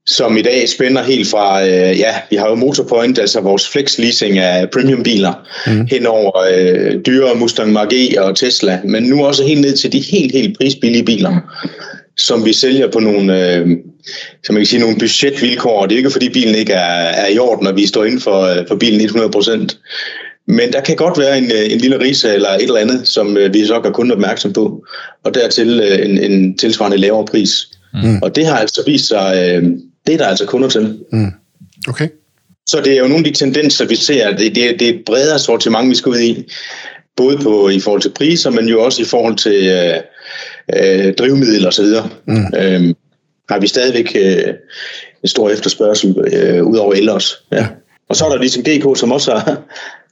som 0.07 0.37
i 0.37 0.41
dag 0.41 0.69
spænder 0.69 1.03
helt 1.03 1.27
fra, 1.27 1.67
øh, 1.67 1.99
ja, 1.99 2.15
vi 2.29 2.35
har 2.35 2.49
jo 2.49 2.55
Motorpoint, 2.55 3.19
altså 3.19 3.41
vores 3.41 3.69
flex 3.69 3.97
leasing 3.97 4.37
af 4.37 4.69
premiumbiler, 4.69 5.33
mm. 5.67 5.85
hen 5.85 6.05
over 6.05 6.31
øh, 6.53 7.01
dyre 7.05 7.35
Mustang 7.35 7.77
Mach-E 7.77 8.21
og 8.21 8.35
Tesla, 8.35 8.79
men 8.83 9.03
nu 9.03 9.25
også 9.25 9.43
helt 9.43 9.61
ned 9.61 9.77
til 9.77 9.91
de 9.91 9.99
helt, 9.99 10.31
helt 10.31 10.57
prisbillige 10.57 11.05
biler, 11.05 11.31
som 12.17 12.45
vi 12.45 12.53
sælger 12.53 12.91
på 12.91 12.99
nogle, 12.99 13.55
øh, 13.55 13.67
som 14.43 14.53
man 14.53 14.61
kan 14.61 14.65
sige, 14.65 14.79
nogle 14.79 14.97
budgetvilkår. 14.99 15.85
Det 15.85 15.93
er 15.93 15.97
ikke 15.97 16.11
fordi 16.11 16.29
bilen 16.29 16.55
ikke 16.55 16.73
er, 16.73 17.03
er 17.23 17.27
i 17.27 17.37
orden, 17.37 17.67
og 17.67 17.75
vi 17.75 17.87
står 17.87 18.05
inden 18.05 18.21
for, 18.21 18.41
øh, 18.41 18.67
for 18.67 18.75
bilen 18.75 19.01
100%. 19.01 19.77
Men 20.47 20.73
der 20.73 20.81
kan 20.81 20.95
godt 20.95 21.19
være 21.19 21.37
en, 21.37 21.51
øh, 21.51 21.71
en 21.71 21.77
lille 21.77 21.99
rise 21.99 22.33
eller 22.33 22.49
et 22.49 22.61
eller 22.61 22.77
andet, 22.77 23.07
som 23.07 23.37
øh, 23.37 23.53
vi 23.53 23.65
så 23.65 23.79
gør 23.79 23.91
kun 23.91 24.11
opmærksom 24.11 24.53
på, 24.53 24.85
og 25.23 25.33
dertil 25.33 25.79
øh, 25.79 26.05
en, 26.05 26.17
en 26.31 26.57
tilsvarende 26.57 26.97
lavere 26.97 27.25
pris. 27.25 27.69
Mm. 27.93 28.19
Og 28.21 28.35
det 28.35 28.45
har 28.45 28.57
altså 28.57 28.83
vist 28.85 29.07
sig, 29.07 29.61
det 30.07 30.13
er 30.13 30.17
der 30.17 30.27
altså 30.27 30.45
kunder 30.45 30.69
til. 30.69 30.99
Mm. 31.11 31.31
Okay. 31.87 32.07
Så 32.65 32.81
det 32.81 32.93
er 32.93 32.97
jo 32.97 33.07
nogle 33.07 33.27
af 33.27 33.33
de 33.33 33.39
tendenser, 33.39 33.85
vi 33.85 33.95
ser. 33.95 34.37
Det, 34.37 34.55
det, 34.55 34.79
det 34.79 34.89
er 34.89 34.93
et 34.93 35.01
bredere 35.05 35.39
sortiment, 35.39 35.89
vi 35.89 35.95
skal 35.95 36.09
ud 36.09 36.19
i. 36.19 36.51
Både 37.17 37.37
på, 37.37 37.69
i 37.69 37.79
forhold 37.79 38.01
til 38.01 38.09
priser, 38.09 38.49
men 38.49 38.67
jo 38.67 38.83
også 38.83 39.01
i 39.01 39.05
forhold 39.05 39.35
til 39.37 39.67
øh, 39.67 39.99
øh, 40.75 41.13
drivmiddel 41.13 41.67
osv. 41.67 41.85
Mm. 42.27 42.45
Øhm, 42.57 42.95
har 43.49 43.59
vi 43.59 43.67
stadigvæk 43.67 44.15
øh, 44.15 44.53
en 45.23 45.27
stor 45.27 45.49
efterspørgsel 45.49 46.15
øh, 46.33 46.63
ud 46.63 46.77
over 46.77 46.93
ellers. 46.93 47.43
Ja. 47.51 47.67
Og 48.09 48.15
så 48.15 48.25
er 48.25 48.29
der 48.29 48.37
ligesom 48.37 48.63
DK, 48.63 48.99
som 48.99 49.11
også 49.11 49.31
har, 49.31 49.61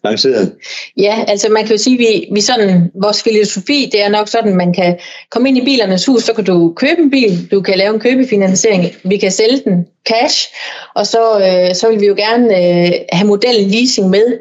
lanceret? 0.04 0.56
Ja, 0.98 1.24
altså 1.28 1.50
man 1.50 1.64
kan 1.64 1.72
jo 1.72 1.78
sige, 1.78 1.94
at 1.94 2.00
vi, 2.00 2.28
vi 2.34 2.42
sådan, 2.42 2.92
vores 3.02 3.24
filosofi, 3.24 3.90
det 3.92 4.04
er 4.04 4.10
nok 4.10 4.28
sådan, 4.28 4.56
man 4.56 4.74
kan 4.74 4.98
komme 5.30 5.50
ind 5.50 5.58
i 5.58 5.64
bilernes 5.64 6.06
hus, 6.06 6.24
så 6.24 6.34
kan 6.34 6.46
du 6.46 6.74
købe 6.76 7.02
en 7.02 7.12
bil, 7.12 7.52
du 7.52 7.62
kan 7.62 7.78
lave 7.78 7.94
en 7.94 8.00
købefinansiering, 8.00 8.86
vi 9.04 9.18
kan 9.18 9.32
sælge 9.32 9.62
den 9.66 9.88
cash, 10.10 10.54
og 10.96 11.08
så, 11.08 11.40
øh, 11.40 11.76
så 11.76 11.90
vil 11.90 12.02
vi 12.02 12.06
jo 12.06 12.16
gerne 12.18 12.48
øh, 12.58 12.92
have 13.12 13.28
modellen 13.28 13.70
leasing 13.70 14.10
med 14.10 14.40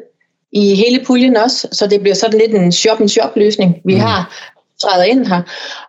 i 0.51 0.75
hele 0.75 1.03
puljen 1.05 1.37
også, 1.37 1.67
så 1.71 1.87
det 1.87 2.01
bliver 2.01 2.15
sådan 2.15 2.39
lidt 2.39 2.51
en 2.51 2.71
shop-and-shop-løsning, 2.71 3.75
vi 3.85 3.93
mm. 3.93 3.99
har 3.99 4.49
træder 4.81 5.03
ind 5.03 5.27
her. 5.27 5.41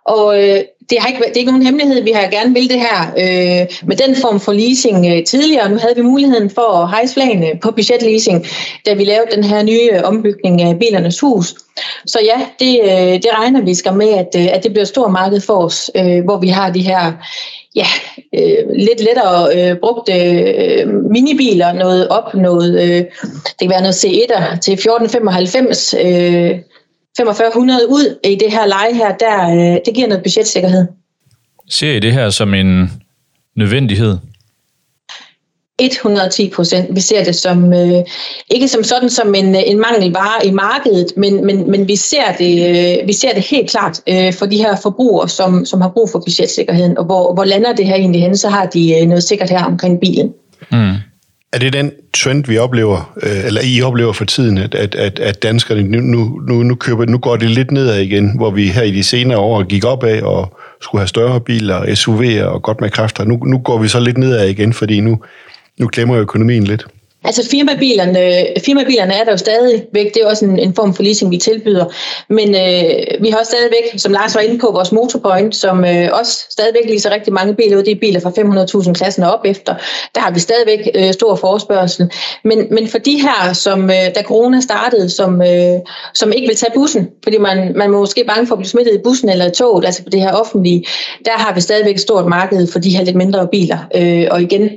Og 0.05 0.43
øh, 0.43 0.61
det, 0.91 0.99
har 0.99 1.09
ikke, 1.09 1.21
det 1.21 1.37
er 1.37 1.39
ikke 1.39 1.51
nogen 1.51 1.67
hemmelighed, 1.67 2.03
vi 2.03 2.11
har 2.11 2.31
gerne 2.31 2.55
vil 2.55 2.69
det 2.71 2.81
her 2.81 3.01
øh, 3.19 3.67
med 3.89 3.97
den 3.97 4.17
form 4.17 4.41
for 4.41 4.53
leasing 4.53 5.07
øh, 5.07 5.25
tidligere. 5.25 5.71
Nu 5.71 5.77
havde 5.77 5.97
vi 5.97 6.03
muligheden 6.03 6.51
for 6.51 6.83
at 6.83 6.89
hejse 6.91 7.15
flagene 7.15 7.47
på 7.63 7.71
budgetleasing, 7.71 8.47
da 8.87 8.95
vi 8.95 9.05
lavede 9.05 9.37
den 9.37 9.45
her 9.45 9.63
nye 9.63 9.89
øh, 9.93 10.01
ombygning 10.05 10.63
af 10.63 10.79
bilernes 10.79 11.21
hus. 11.21 11.55
Så 12.07 12.19
ja, 12.25 12.47
det, 12.59 12.81
øh, 12.83 13.23
det 13.23 13.31
regner 13.33 13.63
vi 13.63 13.75
skal 13.75 13.95
med, 13.95 14.09
at, 14.09 14.29
øh, 14.37 14.47
at 14.55 14.63
det 14.63 14.71
bliver 14.73 14.83
et 14.83 14.89
stort 14.89 15.13
marked 15.13 15.41
for 15.41 15.65
os, 15.65 15.91
øh, 15.97 16.25
hvor 16.25 16.39
vi 16.39 16.49
har 16.49 16.71
de 16.71 16.83
her 16.83 17.13
ja, 17.77 17.87
øh, 18.35 18.77
lidt 18.77 19.01
lettere 19.01 19.57
øh, 19.57 19.77
brugte 19.77 20.13
øh, 20.13 20.89
minibiler, 21.11 21.73
noget 21.73 22.09
op, 22.09 22.35
noget, 22.35 22.83
øh, 22.83 23.05
det 23.45 23.61
kan 23.61 23.71
være 23.71 23.81
noget 23.81 24.05
C1'er 24.05 24.59
til 24.61 24.73
1495, 24.73 25.95
øh, 25.95 26.59
4500 27.17 27.89
ud 27.89 28.19
i 28.25 28.35
det 28.35 28.53
her 28.53 28.67
leje 28.67 28.95
her, 28.95 29.17
der, 29.17 29.51
øh, 29.51 29.81
det 29.87 29.95
giver 29.95 30.09
noget 30.09 30.23
budgetsikkerhed. 30.23 30.87
Ser 31.69 31.93
I 31.93 32.01
det 32.01 32.13
her 32.13 32.31
som 32.31 32.55
en 32.55 32.91
nødvendighed? 33.57 34.19
110 35.79 36.51
procent. 36.51 36.95
Vi 36.95 37.01
ser 37.01 37.25
det 37.25 37.35
som 37.35 37.73
øh, 37.73 38.05
ikke 38.51 38.69
som 38.69 38.85
sådan 38.85 39.11
som 39.11 39.35
en, 39.35 39.55
en 39.55 39.79
mangelvare 39.79 40.47
i 40.47 40.51
markedet, 40.51 41.13
men, 41.17 41.47
men, 41.47 41.71
men 41.71 41.89
vi, 41.89 41.97
ser 41.97 42.33
det, 42.39 42.69
øh, 42.69 43.09
vi 43.09 43.13
ser 43.13 43.35
det 43.35 43.43
helt 43.43 43.71
klart 43.71 44.01
øh, 44.09 44.33
for 44.33 44.47
de 44.47 44.57
her 44.57 44.77
forbrugere, 44.83 45.29
som, 45.29 45.65
som 45.65 45.81
har 45.81 45.89
brug 45.89 46.11
for 46.11 46.19
budgetsikkerheden. 46.19 46.99
Og 46.99 47.05
hvor, 47.05 47.35
hvor 47.35 47.45
lander 47.45 47.73
det 47.73 47.87
her 47.87 47.95
egentlig 47.95 48.21
hen, 48.21 48.37
så 48.37 48.49
har 48.49 48.67
de 48.67 49.01
øh, 49.01 49.07
noget 49.07 49.23
sikkert 49.23 49.51
her 49.51 49.65
omkring 49.65 50.01
bilen. 50.01 50.33
Mm. 50.73 50.95
Er 51.55 51.59
det 51.59 51.73
den 51.73 51.93
trend, 52.15 52.45
vi 52.45 52.59
oplever, 52.59 53.13
øh, 53.23 53.45
eller 53.45 53.61
I 53.65 53.83
oplever 53.83 54.13
for 54.13 54.25
tiden, 54.25 54.59
at, 54.59 54.75
at, 54.75 55.19
at, 55.19 55.43
danskerne 55.43 55.83
nu, 55.83 56.41
nu, 56.41 56.63
nu, 56.63 56.75
køber, 56.75 57.07
nu 57.07 57.19
går 57.19 57.37
det 57.37 57.51
lidt 57.51 57.71
nedad 57.71 58.01
igen, 58.01 58.37
hvor 58.37 58.51
vi 58.51 58.69
her 58.69 58.83
i 58.83 58.91
de 58.91 59.03
senere 59.03 59.39
år 59.39 59.63
gik 59.63 59.85
opad 59.85 60.23
og 60.23 60.59
skulle 60.81 61.01
have 61.01 61.09
større 61.09 61.41
biler, 61.41 61.81
SUV'er 61.81 62.45
og 62.45 62.63
godt 62.63 62.81
med 62.81 62.91
kræfter. 62.91 63.25
Nu, 63.25 63.37
nu 63.37 63.59
går 63.59 63.79
vi 63.79 63.89
så 63.89 64.01
lidt 64.01 64.19
nedad 64.19 64.49
igen, 64.49 64.73
fordi 64.73 65.01
nu, 65.01 65.23
nu 65.79 65.87
klemmer 65.87 66.17
økonomien 66.17 66.65
lidt. 66.65 66.87
Altså 67.25 67.49
firmabilerne, 67.51 68.47
firmabilerne 68.65 69.15
er 69.15 69.25
der 69.25 69.31
jo 69.31 69.37
stadigvæk, 69.37 70.15
det 70.15 70.23
er 70.23 70.27
også 70.27 70.45
en, 70.45 70.59
en 70.59 70.75
form 70.75 70.95
for 70.95 71.03
leasing, 71.03 71.31
vi 71.31 71.37
tilbyder. 71.37 71.85
Men 72.29 72.49
øh, 72.49 73.23
vi 73.23 73.29
har 73.31 73.39
også 73.39 73.51
stadigvæk, 73.51 73.85
som 73.97 74.13
Lars 74.13 74.35
var 74.35 74.41
inde 74.41 74.59
på, 74.59 74.71
vores 74.73 74.93
motorpoint, 74.93 75.57
som 75.57 75.85
øh, 75.85 76.09
også 76.13 76.47
stadigvæk 76.51 76.89
leaser 76.89 77.11
rigtig 77.11 77.33
mange 77.33 77.55
biler 77.55 77.77
ud. 77.77 77.83
Det 77.83 77.93
er 77.93 78.01
biler 78.01 78.21
fra 78.21 78.31
500.000 78.87 78.93
klassen 78.93 79.23
og 79.23 79.33
op 79.33 79.45
efter. 79.45 79.75
Der 80.15 80.21
har 80.21 80.31
vi 80.31 80.41
stadigvæk 80.41 80.89
øh, 80.95 81.13
stor 81.13 81.35
forespørgsel. 81.35 82.11
Men, 82.45 82.67
men 82.71 82.89
for 82.89 82.99
de 82.99 83.21
her, 83.23 83.53
som 83.53 83.91
øh, 83.91 84.15
da 84.15 84.23
corona 84.23 84.61
startede, 84.61 85.11
som, 85.11 85.43
øh, 85.43 85.79
som 86.15 86.33
ikke 86.33 86.49
vil 86.49 86.57
tage 86.57 86.73
bussen, 86.75 87.09
fordi 87.23 87.39
man, 87.39 87.73
man 87.77 87.91
må 87.91 87.99
måske 87.99 88.25
bange 88.25 88.47
for 88.47 88.55
at 88.55 88.59
blive 88.59 88.69
smittet 88.69 88.95
i 88.95 89.03
bussen 89.05 89.29
eller 89.29 89.47
i 89.47 89.51
toget, 89.51 89.85
altså 89.85 90.03
på 90.03 90.11
det 90.11 90.21
her 90.21 90.33
offentlige, 90.33 90.85
der 91.25 91.33
har 91.33 91.55
vi 91.55 91.61
stadigvæk 91.61 91.95
et 91.95 92.01
stort 92.01 92.27
marked 92.27 92.67
for 92.73 92.79
de 92.79 92.97
her 92.97 93.05
lidt 93.05 93.17
mindre 93.17 93.49
biler. 93.53 93.79
Øh, 93.95 94.27
og 94.31 94.43
igen, 94.43 94.71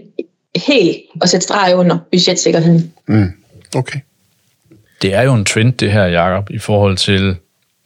helt 0.58 0.98
at 1.22 1.30
sætte 1.30 1.44
streg 1.44 1.76
under 1.76 1.98
budgetsikkerheden. 2.12 2.94
Mm. 3.08 3.32
Okay. 3.76 4.00
Det 5.02 5.14
er 5.14 5.22
jo 5.22 5.34
en 5.34 5.46
trend, 5.46 5.74
det 5.74 5.92
her, 5.92 6.06
Jacob, 6.06 6.50
i 6.50 6.58
forhold 6.58 6.98
til, 6.98 7.36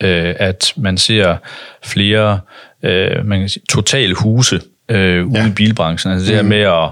øh, 0.03 0.35
at 0.39 0.73
man 0.77 0.97
ser 0.97 1.37
flere 1.83 2.39
øh, 2.83 3.25
man 3.25 3.39
kan 3.39 3.49
sige, 3.49 3.63
totale 3.69 4.15
huse 4.15 4.61
øh, 4.89 5.27
ude 5.27 5.39
ja. 5.39 5.47
i 5.47 5.51
bilbranchen. 5.51 6.13
Altså 6.13 6.27
det 6.27 6.35
her 6.35 6.43
mm. 6.43 6.49
med 6.49 6.61
at, 6.61 6.89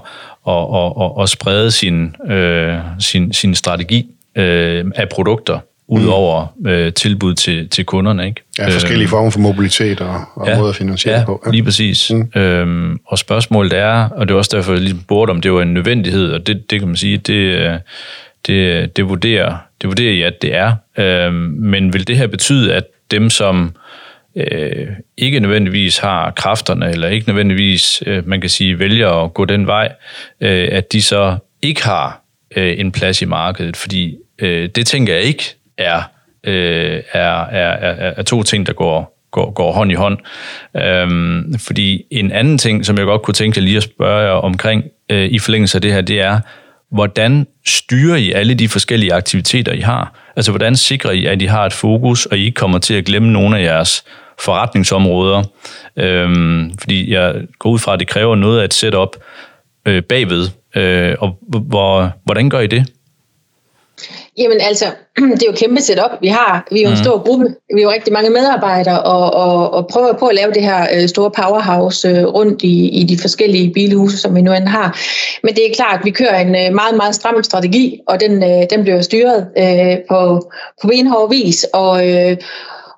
at, 0.47 1.03
at, 1.03 1.23
at 1.23 1.29
sprede 1.29 1.71
sin, 1.71 2.15
øh, 2.31 2.77
sin, 2.99 3.33
sin 3.33 3.55
strategi 3.55 4.09
øh, 4.35 4.85
af 4.95 5.09
produkter 5.09 5.59
udover 5.87 6.47
mm. 6.59 6.67
øh, 6.67 6.93
tilbud 6.93 7.33
til, 7.33 7.69
til 7.69 7.85
kunderne. 7.85 8.27
Ikke? 8.27 8.41
Ja, 8.59 8.73
forskellige 8.73 9.05
øh, 9.05 9.09
former 9.09 9.29
for 9.29 9.39
mobilitet 9.39 10.01
og, 10.01 10.21
og 10.35 10.47
ja, 10.47 10.57
måder 10.57 10.69
at 10.69 10.75
finansiere 10.75 11.19
ja, 11.19 11.25
på. 11.25 11.43
Ja, 11.45 11.51
lige 11.51 11.63
præcis. 11.63 12.11
Mm. 12.11 12.41
Øhm, 12.41 12.99
og 13.05 13.17
spørgsmålet 13.17 13.73
er, 13.73 14.09
og 14.09 14.27
det 14.27 14.33
er 14.33 14.37
også 14.37 14.57
derfor, 14.57 14.73
jeg 14.73 14.81
lige 14.81 14.99
spurgte 15.01 15.31
om, 15.31 15.41
det 15.41 15.53
var 15.53 15.61
en 15.61 15.73
nødvendighed, 15.73 16.31
og 16.31 16.47
det, 16.47 16.71
det 16.71 16.79
kan 16.79 16.87
man 16.87 16.97
sige, 16.97 17.17
det, 17.17 17.33
øh, 17.33 17.73
det, 18.47 18.97
det, 18.97 19.09
vurderer, 19.09 19.57
det 19.81 19.87
vurderer 19.87 20.13
jeg, 20.13 20.27
at 20.27 20.41
det 20.41 20.55
er. 20.55 20.75
Øhm, 20.97 21.33
men 21.59 21.93
vil 21.93 22.07
det 22.07 22.17
her 22.17 22.27
betyde, 22.27 22.73
at 22.73 22.83
dem, 23.11 23.29
som 23.29 23.75
øh, 24.35 24.87
ikke 25.17 25.39
nødvendigvis 25.39 25.97
har 25.97 26.31
kræfterne, 26.31 26.91
eller 26.91 27.07
ikke 27.07 27.27
nødvendigvis, 27.27 28.03
øh, 28.05 28.27
man 28.27 28.41
kan 28.41 28.49
sige, 28.49 28.79
vælger 28.79 29.23
at 29.23 29.33
gå 29.33 29.45
den 29.45 29.67
vej, 29.67 29.91
øh, 30.41 30.69
at 30.71 30.93
de 30.93 31.01
så 31.01 31.37
ikke 31.61 31.83
har 31.83 32.21
øh, 32.55 32.79
en 32.79 32.91
plads 32.91 33.21
i 33.21 33.25
markedet, 33.25 33.77
fordi 33.77 34.17
øh, 34.39 34.69
det 34.75 34.87
tænker 34.87 35.13
jeg 35.13 35.23
ikke 35.23 35.43
er, 35.77 36.01
øh, 36.49 37.03
er, 37.13 37.45
er, 37.45 37.71
er, 37.71 38.13
er 38.17 38.23
to 38.23 38.43
ting, 38.43 38.67
der 38.67 38.73
går, 38.73 39.19
går, 39.31 39.51
går 39.51 39.71
hånd 39.71 39.91
i 39.91 39.95
hånd. 39.95 40.17
Øhm, 40.77 41.59
fordi 41.59 42.03
en 42.11 42.31
anden 42.31 42.57
ting, 42.57 42.85
som 42.85 42.97
jeg 42.97 43.05
godt 43.05 43.21
kunne 43.21 43.33
tænke 43.33 43.61
lige 43.61 43.77
at 43.77 43.83
spørge 43.83 44.25
jer 44.25 44.31
omkring 44.31 44.83
øh, 45.09 45.25
i 45.25 45.39
forlængelse 45.39 45.77
af 45.77 45.81
det 45.81 45.93
her, 45.93 46.01
det 46.01 46.21
er, 46.21 46.39
hvordan 46.91 47.47
styrer 47.67 48.15
I 48.15 48.31
alle 48.31 48.53
de 48.53 48.69
forskellige 48.69 49.13
aktiviteter, 49.13 49.73
I 49.73 49.79
har? 49.79 50.13
Altså, 50.35 50.51
hvordan 50.51 50.75
sikrer 50.75 51.11
I, 51.11 51.25
at 51.25 51.41
I 51.41 51.45
har 51.45 51.65
et 51.65 51.73
fokus, 51.73 52.25
og 52.25 52.37
I 52.37 52.45
ikke 52.45 52.55
kommer 52.55 52.79
til 52.79 52.93
at 52.93 53.05
glemme 53.05 53.31
nogle 53.31 53.57
af 53.59 53.63
jeres 53.63 54.03
forretningsområder? 54.39 55.43
Øhm, 55.97 56.71
fordi 56.79 57.13
jeg 57.13 57.35
går 57.59 57.69
ud 57.69 57.79
fra, 57.79 57.93
at 57.93 57.99
det 57.99 58.07
kræver 58.07 58.35
noget 58.35 58.59
af 58.59 58.65
et 58.65 58.73
setup 58.73 59.15
øh, 59.85 60.03
bagved. 60.03 60.47
Øh, 60.75 61.15
og 61.19 61.37
hvor, 61.47 62.11
hvordan 62.23 62.49
gør 62.49 62.59
I 62.59 62.67
det? 62.67 62.85
Jamen 64.39 64.61
altså, 64.61 64.85
det 65.37 65.43
er 65.43 65.47
jo 65.47 65.57
kæmpe 65.57 65.81
setup, 65.81 66.11
vi 66.21 66.27
har. 66.27 66.67
Vi 66.71 66.79
er 66.79 66.83
jo 66.83 66.89
en 66.89 66.97
mm. 66.97 67.03
stor 67.03 67.23
gruppe, 67.23 67.45
vi 67.75 67.79
er 67.81 67.83
jo 67.83 67.91
rigtig 67.91 68.13
mange 68.13 68.29
medarbejdere, 68.29 69.03
og, 69.03 69.33
og, 69.33 69.73
og 69.73 69.87
prøver 69.87 70.13
på 70.13 70.25
at 70.25 70.35
lave 70.35 70.53
det 70.53 70.61
her 70.63 70.87
øh, 70.95 71.09
store 71.09 71.31
powerhouse 71.31 72.07
øh, 72.07 72.25
rundt 72.25 72.63
i, 72.63 72.89
i 72.89 73.03
de 73.03 73.17
forskellige 73.21 73.73
bilhuse, 73.73 74.17
som 74.17 74.35
vi 74.35 74.41
nu 74.41 74.53
end 74.53 74.67
har. 74.67 74.99
Men 75.43 75.55
det 75.55 75.65
er 75.65 75.75
klart, 75.75 75.99
at 75.99 76.05
vi 76.05 76.11
kører 76.11 76.39
en 76.39 76.55
øh, 76.55 76.75
meget, 76.75 76.95
meget 76.97 77.15
stram 77.15 77.43
strategi, 77.43 77.99
og 78.07 78.19
den, 78.19 78.41
den 78.69 78.81
bliver 78.81 79.01
styret 79.01 79.47
øh, 79.57 79.97
på, 80.09 80.51
på 80.81 80.87
benhård 80.87 81.29
vis, 81.29 81.65
og, 81.73 82.09
øh, 82.09 82.37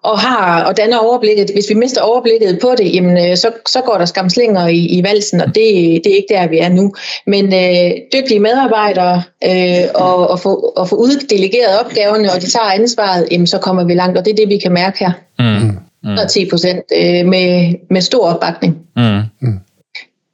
og 0.04 0.20
har 0.20 0.64
og 0.64 0.78
danner 0.78 0.98
overblikket. 0.98 1.50
Hvis 1.54 1.70
vi 1.70 1.74
mister 1.74 2.02
overblikket 2.02 2.60
på 2.62 2.76
det, 2.78 2.96
jamen, 2.96 3.30
øh, 3.30 3.38
så, 3.38 3.52
så 3.68 3.82
går 3.82 3.98
der 3.98 4.06
skamslinger 4.06 4.68
i, 4.68 4.78
i 4.78 5.04
valsen, 5.04 5.42
og 5.42 5.48
det, 5.48 5.56
det 6.04 6.08
er 6.12 6.16
ikke 6.16 6.34
der, 6.34 6.48
vi 6.48 6.58
er 6.58 6.70
nu. 6.70 6.94
Men 7.28 7.46
øh, 7.46 7.92
dygtige 8.14 8.40
medarbejdere 8.40 9.24
øh, 9.44 9.90
og, 9.96 10.28
og, 10.28 10.40
få, 10.40 10.74
og 10.76 10.90
få 10.90 10.96
uddelegeret 10.96 11.80
opgaverne, 11.80 12.32
og 12.32 12.42
de 12.42 12.50
tager 12.50 12.72
ansvaret, 12.72 13.28
jamen, 13.32 13.48
så 13.48 13.58
kommer 13.58 13.84
vi 13.84 13.94
langt, 13.94 14.18
og 14.18 14.26
det 14.26 14.32
er 14.32 14.36
det, 14.36 14.50
vi 14.50 14.58
kan 14.58 14.72
mærke 14.72 15.00
her. 15.00 15.12
Mm. 15.40 15.78
Mm. 16.04 16.18
10 16.30 16.50
procent 16.50 16.84
øh, 16.96 17.26
med, 17.26 17.76
med 17.90 18.02
stor 18.02 18.34
opbakning. 18.34 18.78
Mm. 18.96 19.22
Mm. 19.42 19.60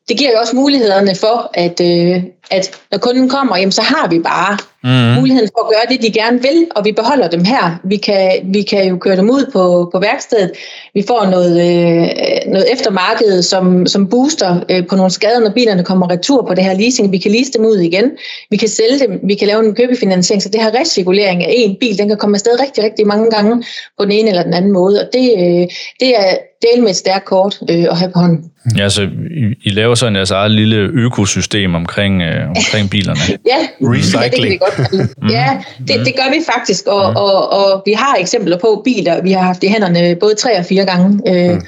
Det 0.09 0.17
giver 0.17 0.31
jo 0.31 0.37
også 0.39 0.55
mulighederne 0.55 1.15
for, 1.15 1.51
at, 1.53 1.81
øh, 1.81 2.23
at 2.51 2.79
når 2.91 2.97
kunden 2.97 3.29
kommer, 3.29 3.57
jamen, 3.57 3.71
så 3.71 3.81
har 3.81 4.07
vi 4.09 4.19
bare 4.19 4.57
mm. 4.87 5.19
muligheden 5.19 5.49
for 5.55 5.61
at 5.65 5.69
gøre 5.73 5.85
det, 5.89 6.01
de 6.05 6.19
gerne 6.19 6.41
vil, 6.41 6.67
og 6.75 6.85
vi 6.85 6.91
beholder 6.91 7.27
dem 7.27 7.43
her. 7.43 7.79
Vi 7.83 7.97
kan, 7.97 8.31
vi 8.43 8.61
kan 8.61 8.87
jo 8.87 8.97
køre 8.97 9.15
dem 9.15 9.29
ud 9.29 9.43
på, 9.53 9.89
på 9.93 9.99
værkstedet. 9.99 10.51
Vi 10.93 11.03
får 11.07 11.25
noget, 11.25 11.53
øh, 11.67 12.07
noget 12.53 12.73
eftermarked, 12.73 13.41
som, 13.41 13.85
som 13.85 14.09
booster 14.09 14.51
øh, 14.69 14.87
på 14.87 14.95
nogle 14.95 15.11
skader, 15.11 15.39
når 15.39 15.49
bilerne 15.49 15.83
kommer 15.83 16.09
retur 16.09 16.41
på 16.47 16.53
det 16.53 16.63
her 16.63 16.73
leasing. 16.73 17.11
Vi 17.11 17.17
kan 17.17 17.31
lease 17.31 17.51
dem 17.51 17.65
ud 17.65 17.77
igen. 17.77 18.11
Vi 18.49 18.57
kan 18.57 18.67
sælge 18.69 18.99
dem. 18.99 19.19
Vi 19.23 19.35
kan 19.35 19.47
lave 19.47 19.65
en 19.65 19.75
købefinansiering. 19.75 20.43
Så 20.43 20.49
det 20.49 20.61
her 20.61 20.79
recirkulering 20.79 21.43
af 21.43 21.53
en 21.55 21.75
bil, 21.79 21.97
den 21.97 22.07
kan 22.07 22.17
komme 22.17 22.35
afsted 22.35 22.59
rigtig, 22.61 22.83
rigtig 22.83 23.07
mange 23.07 23.31
gange 23.31 23.63
på 23.97 24.03
den 24.05 24.11
ene 24.11 24.29
eller 24.29 24.43
den 24.43 24.53
anden 24.53 24.71
måde. 24.71 25.01
Og 25.01 25.07
det, 25.13 25.33
øh, 25.37 25.67
det 25.99 26.09
er 26.19 26.37
del 26.61 26.81
med 26.81 26.89
et 26.89 26.95
stærkt 26.95 27.25
kort 27.25 27.59
øh, 27.69 27.85
at 27.91 27.97
have 27.97 28.11
på 28.11 28.19
hånden. 28.19 28.51
Ja, 28.77 28.83
altså, 28.83 29.01
I, 29.01 29.55
I 29.63 29.69
laver 29.69 29.95
sådan 29.95 30.15
jeres 30.15 30.31
eget 30.31 30.51
lille 30.51 30.75
økosystem 30.77 31.75
omkring, 31.75 32.21
øh, 32.21 32.49
omkring 32.49 32.89
bilerne. 32.95 33.19
ja, 33.45 33.67
Recycling. 33.81 34.13
Ja, 34.13 34.29
det 34.29 34.33
kan 34.33 34.49
vi 34.51 34.57
godt 34.57 35.17
Mm. 35.21 35.29
Ja, 35.29 35.63
det, 35.87 36.05
det 36.05 36.15
gør 36.15 36.29
vi 36.31 36.41
faktisk, 36.55 36.87
og, 36.87 37.09
mm. 37.09 37.15
og, 37.15 37.49
og 37.49 37.83
vi 37.85 37.91
har 37.93 38.17
eksempler 38.19 38.57
på 38.57 38.81
biler, 38.85 39.21
vi 39.21 39.31
har 39.31 39.41
haft 39.41 39.63
i 39.63 39.67
hænderne 39.67 40.15
både 40.15 40.35
tre 40.35 40.57
og 40.57 40.65
fire 40.65 40.85
gange. 40.85 41.21
Øh, 41.27 41.53
mm. 41.53 41.61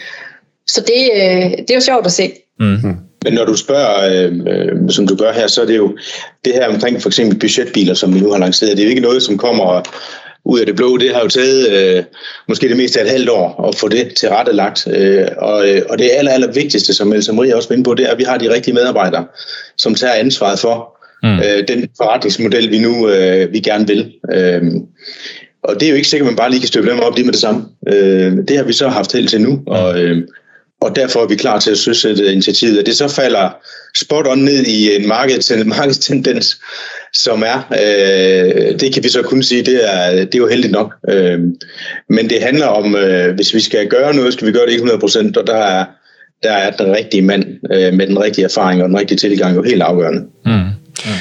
Så 0.67 0.81
det, 0.81 1.09
øh, 1.15 1.51
det 1.51 1.71
er 1.71 1.75
jo 1.75 1.81
sjovt 1.81 2.05
at 2.05 2.11
se. 2.11 2.31
Mm. 2.59 2.79
mm. 2.83 2.95
Men 3.23 3.33
når 3.33 3.45
du 3.45 3.55
spørger, 3.55 4.25
øh, 4.27 4.33
øh, 4.47 4.89
som 4.89 5.07
du 5.07 5.15
gør 5.15 5.33
her, 5.33 5.47
så 5.47 5.61
er 5.61 5.65
det 5.65 5.77
jo 5.77 5.97
det 6.45 6.53
her 6.53 6.67
omkring 6.67 7.01
for 7.01 7.09
eksempel 7.09 7.39
budgetbiler, 7.39 7.93
som 7.93 8.15
vi 8.15 8.19
nu 8.19 8.31
har 8.31 8.39
lanceret. 8.39 8.71
Det 8.71 8.79
er 8.79 8.83
jo 8.83 8.89
ikke 8.89 9.01
noget, 9.01 9.23
som 9.23 9.37
kommer 9.37 9.81
ud 10.49 10.59
af 10.59 10.65
det 10.65 10.75
blå. 10.75 10.97
Det 10.97 11.13
har 11.13 11.21
jo 11.21 11.27
taget 11.27 11.69
øh, 11.71 12.03
måske 12.47 12.69
det 12.69 12.77
meste 12.77 12.99
af 12.99 13.03
et 13.03 13.11
halvt 13.11 13.29
år 13.29 13.67
at 13.67 13.75
få 13.75 13.87
det 13.87 14.13
til 14.15 14.29
rette 14.29 14.53
lagt. 14.53 14.87
Øh, 14.87 15.27
og, 15.37 15.69
øh, 15.69 15.81
og 15.89 15.99
det 15.99 16.09
aller, 16.13 16.31
aller 16.31 16.51
vigtigste, 16.51 16.93
som 16.93 17.13
Elsa 17.13 17.31
Maria 17.31 17.55
også 17.55 17.69
var 17.69 17.73
inde 17.73 17.83
på, 17.83 17.93
det 17.93 18.05
er, 18.05 18.11
at 18.11 18.17
vi 18.17 18.23
har 18.23 18.37
de 18.37 18.53
rigtige 18.53 18.73
medarbejdere, 18.73 19.25
som 19.77 19.95
tager 19.95 20.13
ansvaret 20.13 20.59
for, 20.59 20.99
mm. 21.23 21.39
øh, 21.39 21.67
den 21.67 21.89
forretningsmodel, 21.97 22.71
vi 22.71 22.79
nu 22.79 23.09
øh, 23.09 23.53
vi 23.53 23.59
gerne 23.59 23.87
vil. 23.87 24.13
Øh, 24.33 24.61
og 25.63 25.79
det 25.79 25.83
er 25.83 25.89
jo 25.89 25.95
ikke 25.95 26.07
sikkert, 26.07 26.27
at 26.27 26.31
man 26.31 26.37
bare 26.37 26.49
lige 26.49 26.59
kan 26.59 26.67
støbe 26.67 26.89
dem 26.89 26.99
op 26.99 27.15
lige 27.15 27.25
med 27.25 27.33
det 27.33 27.41
samme. 27.41 27.65
Øh, 27.87 28.37
det 28.47 28.57
har 28.57 28.63
vi 28.63 28.73
så 28.73 28.87
haft 28.87 29.13
held 29.13 29.27
til 29.27 29.41
nu, 29.41 29.59
og, 29.67 30.01
øh, 30.01 30.27
og 30.81 30.95
derfor 30.95 31.23
er 31.23 31.27
vi 31.27 31.35
klar 31.35 31.59
til 31.59 31.71
at 31.71 31.77
søsætte 31.77 32.31
initiativet. 32.31 32.79
At 32.79 32.85
det 32.85 32.97
så 32.97 33.07
falder 33.07 33.49
spot 33.97 34.27
on 34.27 34.37
ned 34.37 34.65
i 34.65 34.95
en 34.95 35.07
marked, 35.07 35.65
markedstendens, 35.65 36.59
som 37.13 37.43
er, 37.45 37.57
øh, 37.71 38.79
det 38.79 38.93
kan 38.93 39.03
vi 39.03 39.09
så 39.09 39.21
kun 39.21 39.43
sige, 39.43 39.63
det 39.63 39.93
er, 39.93 40.11
det 40.11 40.35
er 40.35 40.39
jo 40.39 40.47
heldigt 40.47 40.73
nok. 40.73 40.93
Øh, 41.09 41.39
men 42.09 42.29
det 42.29 42.41
handler 42.41 42.67
om, 42.67 42.95
øh, 42.95 43.35
hvis 43.35 43.53
vi 43.53 43.59
skal 43.59 43.87
gøre 43.87 44.13
noget, 44.13 44.33
skal 44.33 44.47
vi 44.47 44.51
gøre 44.51 44.65
det 44.65 44.71
ikke 44.71 44.83
100%, 44.83 45.37
og 45.37 45.47
der 45.47 45.55
er, 45.55 45.85
der 46.43 46.51
er 46.51 46.71
den 46.71 46.95
rigtige 46.95 47.21
mand 47.21 47.45
øh, 47.73 47.93
med 47.93 48.07
den 48.07 48.19
rigtige 48.19 48.45
erfaring 48.45 48.83
og 48.83 48.89
den 48.89 48.97
rigtige 48.97 49.17
tilgang 49.17 49.55
jo 49.55 49.63
helt 49.63 49.81
afgørende. 49.81 50.21
Mm. 50.45 50.51
Ja. 50.51 51.11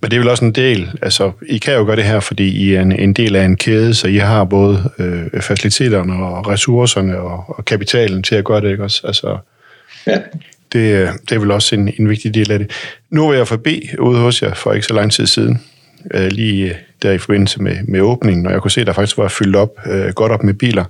Men 0.00 0.10
det 0.10 0.16
er 0.16 0.20
vel 0.20 0.28
også 0.28 0.44
en 0.44 0.52
del, 0.52 0.90
altså 1.02 1.32
I 1.46 1.58
kan 1.58 1.74
jo 1.74 1.84
gøre 1.84 1.96
det 1.96 2.04
her, 2.04 2.20
fordi 2.20 2.48
I 2.48 2.74
er 2.74 2.82
en, 2.82 2.92
en 2.92 3.12
del 3.12 3.36
af 3.36 3.44
en 3.44 3.56
kæde, 3.56 3.94
så 3.94 4.08
I 4.08 4.16
har 4.16 4.44
både 4.44 4.90
øh, 4.98 5.40
faciliteterne 5.40 6.14
og 6.14 6.48
ressourcerne 6.48 7.18
og, 7.18 7.44
og 7.48 7.64
kapitalen 7.64 8.22
til 8.22 8.34
at 8.34 8.44
gøre 8.44 8.60
det, 8.60 8.70
ikke 8.70 8.84
også? 8.84 9.06
Altså, 9.06 9.38
ja. 10.06 10.18
det, 10.72 11.08
det 11.28 11.34
er 11.34 11.38
vel 11.38 11.50
også 11.50 11.74
en, 11.74 11.92
en 11.98 12.08
vigtig 12.08 12.34
del 12.34 12.52
af 12.52 12.58
det. 12.58 12.70
Nu 13.10 13.26
var 13.26 13.34
jeg 13.34 13.48
forbi 13.48 13.90
ude 13.98 14.18
hos 14.18 14.42
jer 14.42 14.54
for 14.54 14.72
ikke 14.72 14.86
så 14.86 14.94
lang 14.94 15.12
tid 15.12 15.26
siden, 15.26 15.62
øh, 16.14 16.26
lige 16.26 16.76
der 17.02 17.12
i 17.12 17.18
forbindelse 17.18 17.62
med, 17.62 17.76
med 17.88 18.00
åbningen, 18.00 18.46
og 18.46 18.52
jeg 18.52 18.60
kunne 18.60 18.70
se, 18.70 18.80
at 18.80 18.86
der 18.86 18.92
faktisk 18.92 19.18
var 19.18 19.28
fyldt 19.28 19.56
op, 19.56 19.70
øh, 19.86 20.12
godt 20.12 20.32
op 20.32 20.42
med 20.42 20.54
biler. 20.54 20.84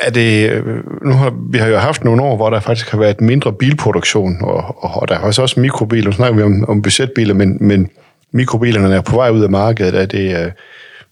Er 0.00 0.10
det, 0.10 0.50
øh, 0.50 0.64
nu 1.04 1.12
har, 1.12 1.34
vi 1.50 1.58
har 1.58 1.68
jo 1.68 1.76
haft 1.76 2.04
nogle 2.04 2.22
år, 2.22 2.36
hvor 2.36 2.50
der 2.50 2.60
faktisk 2.60 2.90
har 2.90 2.98
været 2.98 3.20
mindre 3.20 3.52
bilproduktion, 3.52 4.36
og, 4.40 4.84
og, 4.84 4.90
og 5.02 5.08
der 5.08 5.14
er 5.14 5.20
også 5.20 5.60
mikrobiler. 5.60 6.04
Nu 6.04 6.12
snakker 6.12 6.36
vi 6.36 6.42
om, 6.42 6.64
om 6.68 6.82
budgetbiler, 6.82 7.34
men, 7.34 7.56
men 7.60 7.88
mikrobilerne 8.32 8.94
er 8.94 9.00
på 9.00 9.16
vej 9.16 9.30
ud 9.30 9.42
af 9.42 9.50
markedet. 9.50 9.94
Er 9.94 10.06
det, 10.06 10.44
øh, 10.44 10.52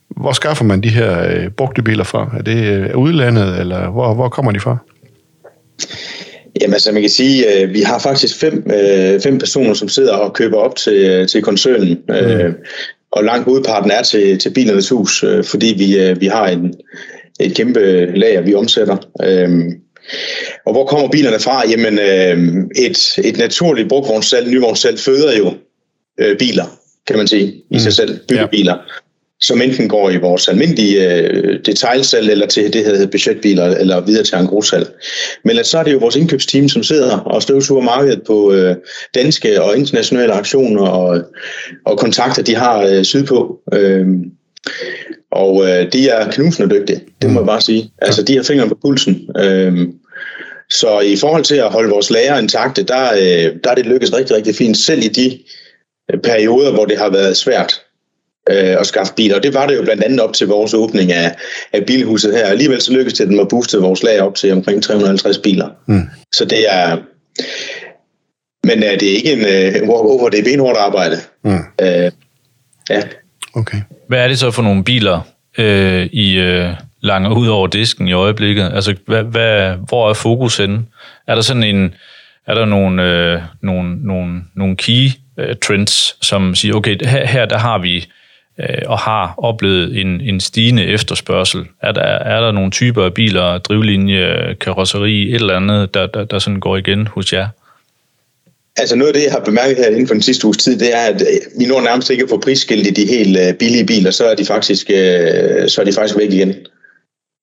hvor 0.08 0.32
skaffer 0.32 0.64
man 0.64 0.80
de 0.80 0.88
her 0.88 1.28
øh, 1.28 1.50
brugte 1.50 1.82
biler 1.82 2.04
fra? 2.04 2.34
Er 2.38 2.42
det 2.42 2.64
øh, 2.64 2.96
udlandet, 2.96 3.60
eller 3.60 3.90
hvor, 3.90 4.14
hvor 4.14 4.28
kommer 4.28 4.52
de 4.52 4.60
fra? 4.60 4.76
Jamen, 6.60 6.74
altså 6.74 6.92
man 6.92 7.02
kan 7.02 7.10
sige, 7.10 7.62
øh, 7.62 7.72
vi 7.72 7.80
har 7.80 7.98
faktisk 7.98 8.40
fem, 8.40 8.70
øh, 8.70 9.20
fem 9.20 9.38
personer, 9.38 9.74
som 9.74 9.88
sidder 9.88 10.16
og 10.16 10.32
køber 10.32 10.58
op 10.58 10.76
til, 10.76 11.26
til 11.26 11.42
koncernen. 11.42 11.98
Mm. 12.08 12.14
Øh, 12.14 12.54
og 13.12 13.24
langt 13.24 13.48
udparten 13.48 13.90
er 13.90 14.02
til, 14.02 14.38
til 14.38 14.50
bilernes 14.50 14.88
hus, 14.88 15.24
øh, 15.24 15.44
fordi 15.44 15.74
vi, 15.78 15.98
øh, 15.98 16.20
vi 16.20 16.26
har 16.26 16.46
en, 16.46 16.74
et 17.40 17.56
kæmpe 17.56 18.06
lager, 18.14 18.40
vi 18.40 18.54
omsætter. 18.54 18.96
Øh, 19.24 19.50
og 20.66 20.72
hvor 20.72 20.86
kommer 20.86 21.08
bilerne 21.08 21.38
fra? 21.38 21.68
Jamen, 21.68 21.98
øh, 21.98 22.64
et, 22.76 23.18
et 23.24 23.36
naturligt 23.38 23.88
brugtvognssalg, 23.88 24.48
nyvognssalg, 24.48 24.98
føder 24.98 25.36
jo 25.36 25.54
øh, 26.20 26.38
biler, 26.38 26.78
kan 27.06 27.16
man 27.16 27.26
sige, 27.26 27.62
i 27.70 27.78
sig 27.78 27.88
mm. 27.88 27.92
selv, 27.92 28.18
byggebiler. 28.28 28.72
Ja 28.74 28.94
som 29.40 29.62
enten 29.62 29.88
går 29.88 30.10
i 30.10 30.16
vores 30.16 30.48
almindelige 30.48 31.18
øh, 31.18 31.60
detailsalg 31.66 32.30
eller 32.30 32.46
til 32.46 32.64
det, 32.64 32.84
der 32.84 32.90
hedder 32.90 33.06
budgetbiler, 33.06 33.64
eller 33.64 34.00
videre 34.00 34.24
til 34.24 34.38
en 34.38 34.46
grussalg. 34.46 34.88
Men 35.44 35.64
så 35.64 35.78
er 35.78 35.82
det 35.82 35.92
jo 35.92 35.98
vores 35.98 36.16
indkøbsteam, 36.16 36.68
som 36.68 36.82
sidder 36.82 37.18
og 37.18 37.42
støvsuger 37.42 37.82
markedet 37.82 38.22
på 38.26 38.52
øh, 38.52 38.76
danske 39.14 39.62
og 39.62 39.76
internationale 39.76 40.32
aktioner 40.32 40.86
og, 40.86 41.22
og 41.86 41.98
kontakter, 41.98 42.42
de 42.42 42.54
har 42.54 42.82
øh, 42.82 43.04
sydpå. 43.04 43.60
Øh, 43.72 44.06
og 45.34 45.64
øh, 45.68 45.92
de 45.92 46.08
er 46.08 46.30
knusende 46.30 46.74
dygtige, 46.74 47.00
det 47.22 47.30
må 47.30 47.40
jeg 47.40 47.46
bare 47.46 47.60
sige. 47.60 47.90
Altså, 47.98 48.22
de 48.22 48.36
har 48.36 48.42
fingeren 48.42 48.68
på 48.68 48.78
pulsen. 48.82 49.30
Øh, 49.38 49.88
så 50.70 51.00
i 51.00 51.16
forhold 51.16 51.44
til 51.44 51.54
at 51.54 51.70
holde 51.70 51.90
vores 51.90 52.10
lager 52.10 52.38
intakte, 52.38 52.82
der, 52.82 53.12
øh, 53.12 53.56
der 53.64 53.70
er 53.70 53.74
det 53.74 53.86
lykkedes 53.86 54.14
rigtig, 54.14 54.36
rigtig 54.36 54.54
fint, 54.54 54.76
selv 54.76 55.04
i 55.04 55.08
de 55.08 55.38
øh, 56.12 56.20
perioder, 56.20 56.72
hvor 56.72 56.84
det 56.84 56.98
har 56.98 57.10
været 57.10 57.36
svært 57.36 57.82
øh, 58.50 58.80
at 58.80 58.86
skaffe 58.86 59.14
biler. 59.14 59.36
Og 59.36 59.42
det 59.42 59.54
var 59.54 59.66
det 59.66 59.76
jo 59.76 59.82
blandt 59.82 60.04
andet 60.04 60.20
op 60.20 60.32
til 60.32 60.46
vores 60.46 60.74
åbning 60.74 61.12
af, 61.12 61.36
af 61.72 61.86
bilhuset 61.86 62.34
her. 62.34 62.46
Alligevel 62.46 62.80
så 62.80 62.92
lykkedes 62.92 63.18
det, 63.18 63.24
at 63.24 63.28
den 63.28 63.38
var 63.38 63.44
boostet 63.44 63.82
vores 63.82 64.02
lag 64.02 64.20
op 64.20 64.34
til 64.34 64.52
omkring 64.52 64.82
350 64.82 65.38
biler. 65.38 65.68
Mm. 65.88 66.02
Så 66.32 66.44
det 66.44 66.74
er... 66.74 66.96
Men 68.66 68.82
er 68.82 68.96
det 68.96 69.12
er 69.12 69.16
ikke 69.16 69.32
en 69.32 69.40
uh, 69.82 69.88
walk-over, 69.88 70.28
det 70.28 70.38
er 70.40 70.44
benhårdt 70.44 70.78
arbejde. 70.78 71.16
Mm. 71.44 71.50
Uh, 71.82 72.10
ja. 72.90 73.02
Okay. 73.54 73.78
Hvad 74.08 74.24
er 74.24 74.28
det 74.28 74.38
så 74.38 74.50
for 74.50 74.62
nogle 74.62 74.84
biler, 74.84 75.20
øh, 75.58 76.06
I 76.12 76.38
øh, 76.38 76.70
langer 77.00 77.30
ud 77.30 77.48
over 77.48 77.66
disken 77.66 78.08
i 78.08 78.12
øjeblikket? 78.12 78.70
Altså, 78.74 78.94
hvad, 79.06 79.22
hvad, 79.22 79.76
hvor 79.88 80.10
er 80.10 80.14
fokus 80.14 80.56
henne? 80.56 80.82
Er 81.26 81.34
der 81.34 81.42
sådan 81.42 81.62
en... 81.62 81.94
Er 82.46 82.54
der 82.54 82.64
nogle, 82.64 83.02
øh, 83.02 83.40
nogle, 83.60 84.06
nogle, 84.06 84.42
nogle 84.54 84.76
key 84.76 85.08
øh, 85.38 85.56
trends, 85.62 86.26
som 86.26 86.54
siger, 86.54 86.74
okay, 86.74 87.06
her, 87.06 87.26
her 87.26 87.46
der 87.46 87.58
har 87.58 87.78
vi 87.78 88.06
øh, 88.58 88.82
og 88.86 88.98
har 88.98 89.34
oplevet 89.38 90.00
en, 90.00 90.20
en 90.20 90.40
stigende 90.40 90.84
efterspørgsel? 90.84 91.66
Er 91.82 91.92
der, 91.92 92.02
er 92.02 92.40
der 92.40 92.52
nogle 92.52 92.70
typer 92.70 93.04
af 93.04 93.14
biler, 93.14 93.58
drivlinje, 93.58 94.54
karosseri, 94.60 95.28
et 95.28 95.34
eller 95.34 95.56
andet, 95.56 95.94
der, 95.94 96.06
der, 96.06 96.24
der 96.24 96.38
sådan 96.38 96.60
går 96.60 96.76
igen 96.76 97.06
hos 97.06 97.32
jer? 97.32 97.48
Altså 98.76 98.96
noget 98.96 99.08
af 99.08 99.14
det, 99.14 99.24
jeg 99.24 99.32
har 99.32 99.40
bemærket 99.40 99.76
her 99.76 99.86
inden 99.88 100.06
for 100.06 100.14
den 100.14 100.22
sidste 100.22 100.46
uges 100.46 100.56
tid, 100.56 100.78
det 100.78 100.94
er, 100.94 101.00
at 101.00 101.22
øh, 101.22 101.58
vi 101.58 101.66
når 101.66 101.80
nærmest 101.80 102.10
ikke 102.10 102.22
at 102.22 102.28
få 102.28 102.40
prisskilt 102.40 102.86
i 102.86 102.90
de 102.90 103.06
helt 103.06 103.38
øh, 103.38 103.54
billige 103.54 103.86
biler, 103.86 104.10
så 104.10 104.26
er 104.26 104.34
de 104.34 104.44
faktisk, 104.44 104.90
øh, 104.90 105.68
så 105.68 105.80
er 105.80 105.84
de 105.84 105.92
faktisk 105.92 106.18
væk 106.18 106.32
igen. 106.32 106.54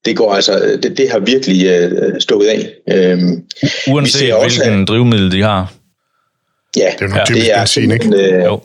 Det 0.05 0.17
går 0.17 0.33
altså, 0.33 0.79
det, 0.83 0.97
det 0.97 1.11
har 1.11 1.19
virkelig 1.19 1.91
stået 2.19 2.47
af. 2.47 2.69
Øhm, 2.91 3.43
Uanset 3.87 4.21
hvilken 4.21 4.33
også, 4.33 4.85
drivmiddel 4.87 5.31
de 5.31 5.41
har? 5.41 5.73
Ja, 6.77 6.91
det 6.99 7.05
er, 7.05 7.09
jo 7.09 7.15
ja, 7.15 7.23
det 7.33 7.51
er 7.51 7.59
benzin, 7.59 7.91
ikke? 7.91 8.43
jo. 8.45 8.61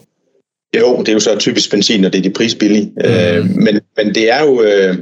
Jo, 0.79 0.99
det 0.99 1.09
er 1.09 1.13
jo 1.13 1.19
så 1.19 1.35
typisk 1.39 1.71
benzin, 1.71 2.05
og 2.05 2.13
det 2.13 2.19
er 2.19 2.23
de 2.23 2.29
prisbillige. 2.29 2.91
Mm. 2.95 3.11
Øh, 3.11 3.45
men, 3.55 3.79
men 3.97 4.15
det 4.15 4.31
er 4.31 4.43
jo 4.43 4.61
øh, 4.61 4.95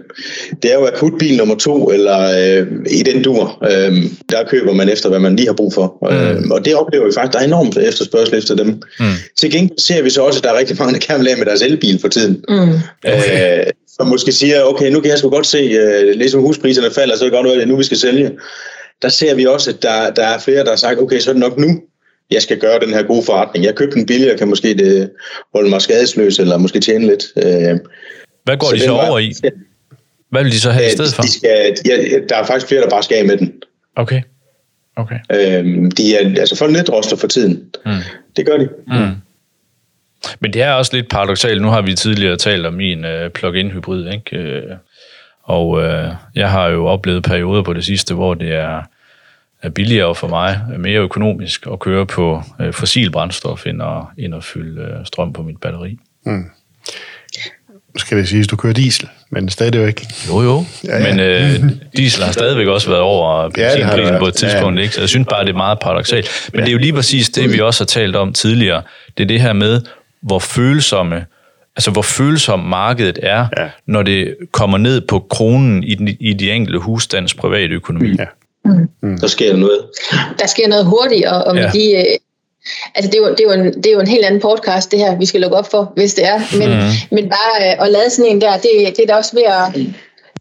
det 0.64 0.72
er 0.72 0.76
jo 0.76 0.86
akutbil 0.86 1.38
nummer 1.38 1.56
to, 1.56 1.92
eller 1.92 2.20
øh, 2.20 2.68
i 2.90 3.04
den 3.04 3.24
dur, 3.24 3.64
øh, 3.64 4.04
der 4.32 4.44
køber 4.48 4.74
man 4.74 4.90
efter, 4.90 5.10
hvad 5.10 5.20
man 5.20 5.36
lige 5.36 5.48
har 5.48 5.54
brug 5.54 5.74
for. 5.74 5.98
Mm. 6.02 6.18
Øh, 6.18 6.52
og 6.52 6.66
det 6.66 6.76
oplever 6.76 7.06
vi 7.06 7.12
faktisk, 7.14 7.34
der 7.34 7.40
er 7.40 7.44
enormt 7.44 7.78
efterspørgsel 7.78 8.38
efter 8.38 8.56
dem. 8.56 8.68
Mm. 9.00 9.06
Til 9.38 9.52
gengæld 9.52 9.80
ser 9.80 10.02
vi 10.02 10.10
så 10.10 10.22
også, 10.22 10.40
at 10.40 10.44
der 10.44 10.52
er 10.52 10.58
rigtig 10.58 10.78
mange, 10.80 10.94
der 10.94 11.06
gerne 11.08 11.24
vil 11.24 11.30
af 11.30 11.38
med 11.38 11.46
deres 11.46 11.62
elbil 11.62 12.02
for 12.02 12.08
tiden. 12.08 12.44
Mm. 12.50 12.74
Okay. 13.04 13.60
Øh, 13.60 13.66
som 13.98 14.08
måske 14.08 14.32
siger, 14.32 14.64
okay, 14.64 14.92
nu 14.92 15.00
kan 15.00 15.12
jeg 15.12 15.20
sgu 15.20 15.30
godt 15.30 15.48
se, 15.48 15.58
øh, 15.58 16.16
ligesom 16.16 16.42
huspriserne 16.42 16.92
falder, 16.92 17.18
så 17.18 17.26
er 17.26 17.30
det 17.30 17.38
godt, 17.38 17.48
at 17.48 17.56
det 17.56 17.64
er 17.64 17.68
nu, 17.68 17.78
vi 17.78 17.84
skal 17.84 17.98
sælge. 17.98 18.32
Der 19.02 19.10
ser 19.10 19.36
vi 19.36 19.46
også, 19.46 19.70
at 19.70 19.82
der, 19.82 20.10
der 20.10 20.24
er 20.24 20.40
flere, 20.40 20.64
der 20.64 20.70
har 20.70 20.78
sagt, 20.78 21.00
okay, 21.00 21.20
så 21.20 21.30
er 21.30 21.34
det 21.34 21.40
nok 21.40 21.58
nu, 21.58 21.68
jeg 22.32 22.42
skal 22.42 22.60
gøre 22.60 22.80
den 22.80 22.94
her 22.94 23.04
gode 23.04 23.24
forretning. 23.26 23.66
Jeg 23.66 23.76
købte 23.76 23.96
den 23.96 24.06
billigere, 24.06 24.38
kan 24.38 24.48
måske 24.48 24.74
det 24.74 25.12
holde 25.54 25.70
mig 25.70 25.82
skadesløs, 25.82 26.40
eller 26.40 26.58
måske 26.58 26.80
tjene 26.80 27.08
lidt. 27.08 27.24
Øh, 27.38 27.80
Hvad 28.44 28.58
går 28.58 28.68
så 28.70 28.76
de 28.76 28.82
så 28.82 28.92
over 28.92 29.20
i? 29.20 29.34
Hvad 30.30 30.44
vil 30.44 30.52
de 30.52 30.60
så 30.60 30.72
have 30.72 30.88
i 30.88 30.90
stedet 30.90 31.14
for? 31.14 31.22
De 31.22 31.32
skal, 31.32 31.78
ja, 31.86 32.20
der 32.30 32.36
er 32.36 32.44
faktisk 32.44 32.68
flere, 32.68 32.82
der 32.82 32.90
bare 32.90 33.04
skal 33.04 33.18
af 33.18 33.26
med 33.26 33.38
den. 33.38 33.54
Okay. 33.96 34.22
okay. 34.96 35.20
Øhm, 35.32 35.92
de 35.92 36.16
er, 36.16 36.40
altså 36.40 36.58
folk 36.58 36.72
nedroster 36.72 37.18
for 37.18 37.28
tiden. 37.28 37.64
Mm. 37.86 37.92
Det 38.36 38.46
gør 38.46 38.58
de. 38.58 38.70
Mm. 38.88 39.16
Men 40.40 40.54
det 40.54 40.62
er 40.62 40.72
også 40.72 40.96
lidt 40.96 41.10
paradoxalt. 41.10 41.62
Nu 41.62 41.68
har 41.68 41.82
vi 41.82 41.96
tidligere 41.96 42.38
talt 42.38 42.66
om 42.66 42.74
min 42.74 43.06
uh, 43.06 43.32
plug-in 43.34 43.72
hybrid, 43.72 44.12
ikke? 44.14 44.62
Uh, 44.68 44.78
og 45.44 45.70
uh, 45.70 46.16
jeg 46.36 46.52
har 46.52 46.68
jo 46.68 46.86
oplevet 46.86 47.24
perioder 47.24 47.64
på 47.64 47.74
det 47.74 47.86
sidste, 47.86 48.14
hvor 48.14 48.34
det 48.34 48.52
er 48.56 48.82
er 49.62 49.70
billigere 49.70 50.16
for 50.16 50.28
mig, 50.28 50.62
mere 50.78 51.00
økonomisk 51.00 51.68
at 51.72 51.80
køre 51.80 52.06
på 52.06 52.44
øh, 52.62 52.74
fossil 52.74 53.12
brændstof, 53.12 53.66
end 53.66 53.84
at, 53.84 54.02
end 54.18 54.36
at 54.36 54.44
fylde 54.44 54.82
øh, 54.82 55.06
strøm 55.06 55.34
på 55.34 55.44
mit 55.44 55.58
batteri. 55.58 55.98
Mm. 56.26 56.46
Skal 57.98 58.18
det 58.18 58.28
sige, 58.28 58.44
at 58.44 58.52
du 58.52 58.56
kører 58.56 58.74
diesel, 58.74 59.10
men 59.30 59.50
stadigvæk. 59.50 60.06
Jo, 60.30 60.42
jo. 60.42 60.66
Ja, 60.84 60.98
ja. 60.98 61.14
Men 61.14 61.20
øh, 61.20 61.72
diesel 61.98 62.24
har 62.24 62.32
stadigvæk 62.32 62.68
også 62.68 62.90
været 62.90 63.02
over 63.02 63.50
benzinprisen 63.50 64.14
ja, 64.14 64.20
på 64.20 64.28
et 64.28 64.34
tidspunkt, 64.34 64.78
ja. 64.78 64.84
ikke? 64.84 64.96
så 64.96 65.02
jeg 65.02 65.10
synes 65.10 65.28
bare, 65.30 65.44
det 65.44 65.50
er 65.50 65.58
meget 65.58 65.80
paradoxalt. 65.80 66.50
Men 66.54 66.60
ja. 66.60 66.66
det 66.66 66.70
er 66.70 66.74
jo 66.74 66.80
lige 66.80 66.94
præcis 66.94 67.30
det, 67.30 67.54
vi 67.54 67.60
også 67.60 67.84
har 67.84 67.86
talt 67.86 68.16
om 68.16 68.34
tidligere. 68.34 68.82
Det 69.18 69.24
er 69.24 69.28
det 69.28 69.42
her 69.42 69.54
med, 69.54 69.82
hvor 70.22 70.40
følsomme 70.40 71.26
altså 71.76 71.92
hvor 71.92 72.02
følsom 72.02 72.60
markedet 72.60 73.20
er, 73.24 73.48
ja. 73.58 73.70
når 73.86 74.04
det 74.04 74.36
kommer 74.52 74.78
ned 74.78 75.02
på 75.02 75.20
kronen 75.20 75.84
i, 75.84 75.96
den, 75.96 76.08
i 76.20 76.34
de 76.34 76.52
enkelte 76.52 76.80
husstands 76.80 77.34
private 77.34 77.74
økonomi. 77.74 78.16
Ja. 78.20 78.26
Mm. 79.02 79.18
Der 79.18 79.28
sker 79.28 79.56
noget. 79.56 79.86
Der 80.40 80.46
sker 80.46 80.68
noget 80.68 80.86
hurtigt, 80.86 81.26
og, 81.26 81.44
og 81.44 81.56
med 81.56 81.64
ja. 81.64 81.70
de... 81.70 81.92
Øh, 81.98 82.18
altså 82.96 83.12
det 83.12 83.18
er, 83.18 83.28
jo, 83.28 83.30
det, 83.30 83.40
er 83.40 83.44
jo 83.44 83.52
en, 83.52 83.74
det 83.74 83.86
er 83.86 83.92
jo 83.92 84.00
en 84.00 84.08
helt 84.08 84.26
anden 84.26 84.42
podcast, 84.42 84.92
det 84.92 85.00
her, 85.00 85.18
vi 85.18 85.26
skal 85.26 85.42
lukke 85.42 85.58
op 85.58 85.72
for, 85.72 85.92
hvis 85.96 86.14
det 86.14 86.28
er. 86.28 86.40
Men, 86.60 86.70
mm. 86.70 86.92
men 87.12 87.30
bare 87.30 87.72
øh, 87.72 87.86
at 87.86 87.92
lade 87.92 88.10
sådan 88.10 88.32
en 88.32 88.42
der, 88.42 88.54
det, 88.58 88.72
det 88.98 89.00
er 89.00 89.08
da 89.08 89.16
også 89.16 89.36
ved 89.36 89.44
at 89.44 89.82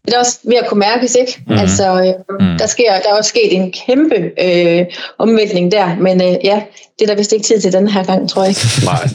det 0.05 0.13
er 0.13 0.19
også 0.19 0.39
ved 0.43 0.55
at 0.55 0.67
kunne 0.69 0.79
mærkes, 0.79 1.15
ikke? 1.15 1.43
Mm. 1.47 1.53
Altså, 1.53 1.83
øh, 1.83 2.47
mm. 2.47 2.57
der, 2.57 2.67
sker, 2.67 2.91
der 3.03 3.09
er 3.09 3.17
også 3.17 3.29
sket 3.29 3.53
en 3.53 3.73
kæmpe 3.85 4.31
øh, 4.43 4.85
omvæltning 5.17 5.71
der, 5.71 5.95
men 5.95 6.21
øh, 6.21 6.35
ja, 6.43 6.61
det 6.99 7.05
er 7.05 7.07
der 7.07 7.15
vist 7.15 7.33
ikke 7.33 7.45
tid 7.45 7.61
til 7.61 7.73
den 7.73 7.87
her 7.87 8.03
gang, 8.03 8.29
tror 8.29 8.41
jeg 8.43 8.49
ikke. 8.49 8.61
Nej. 8.85 9.09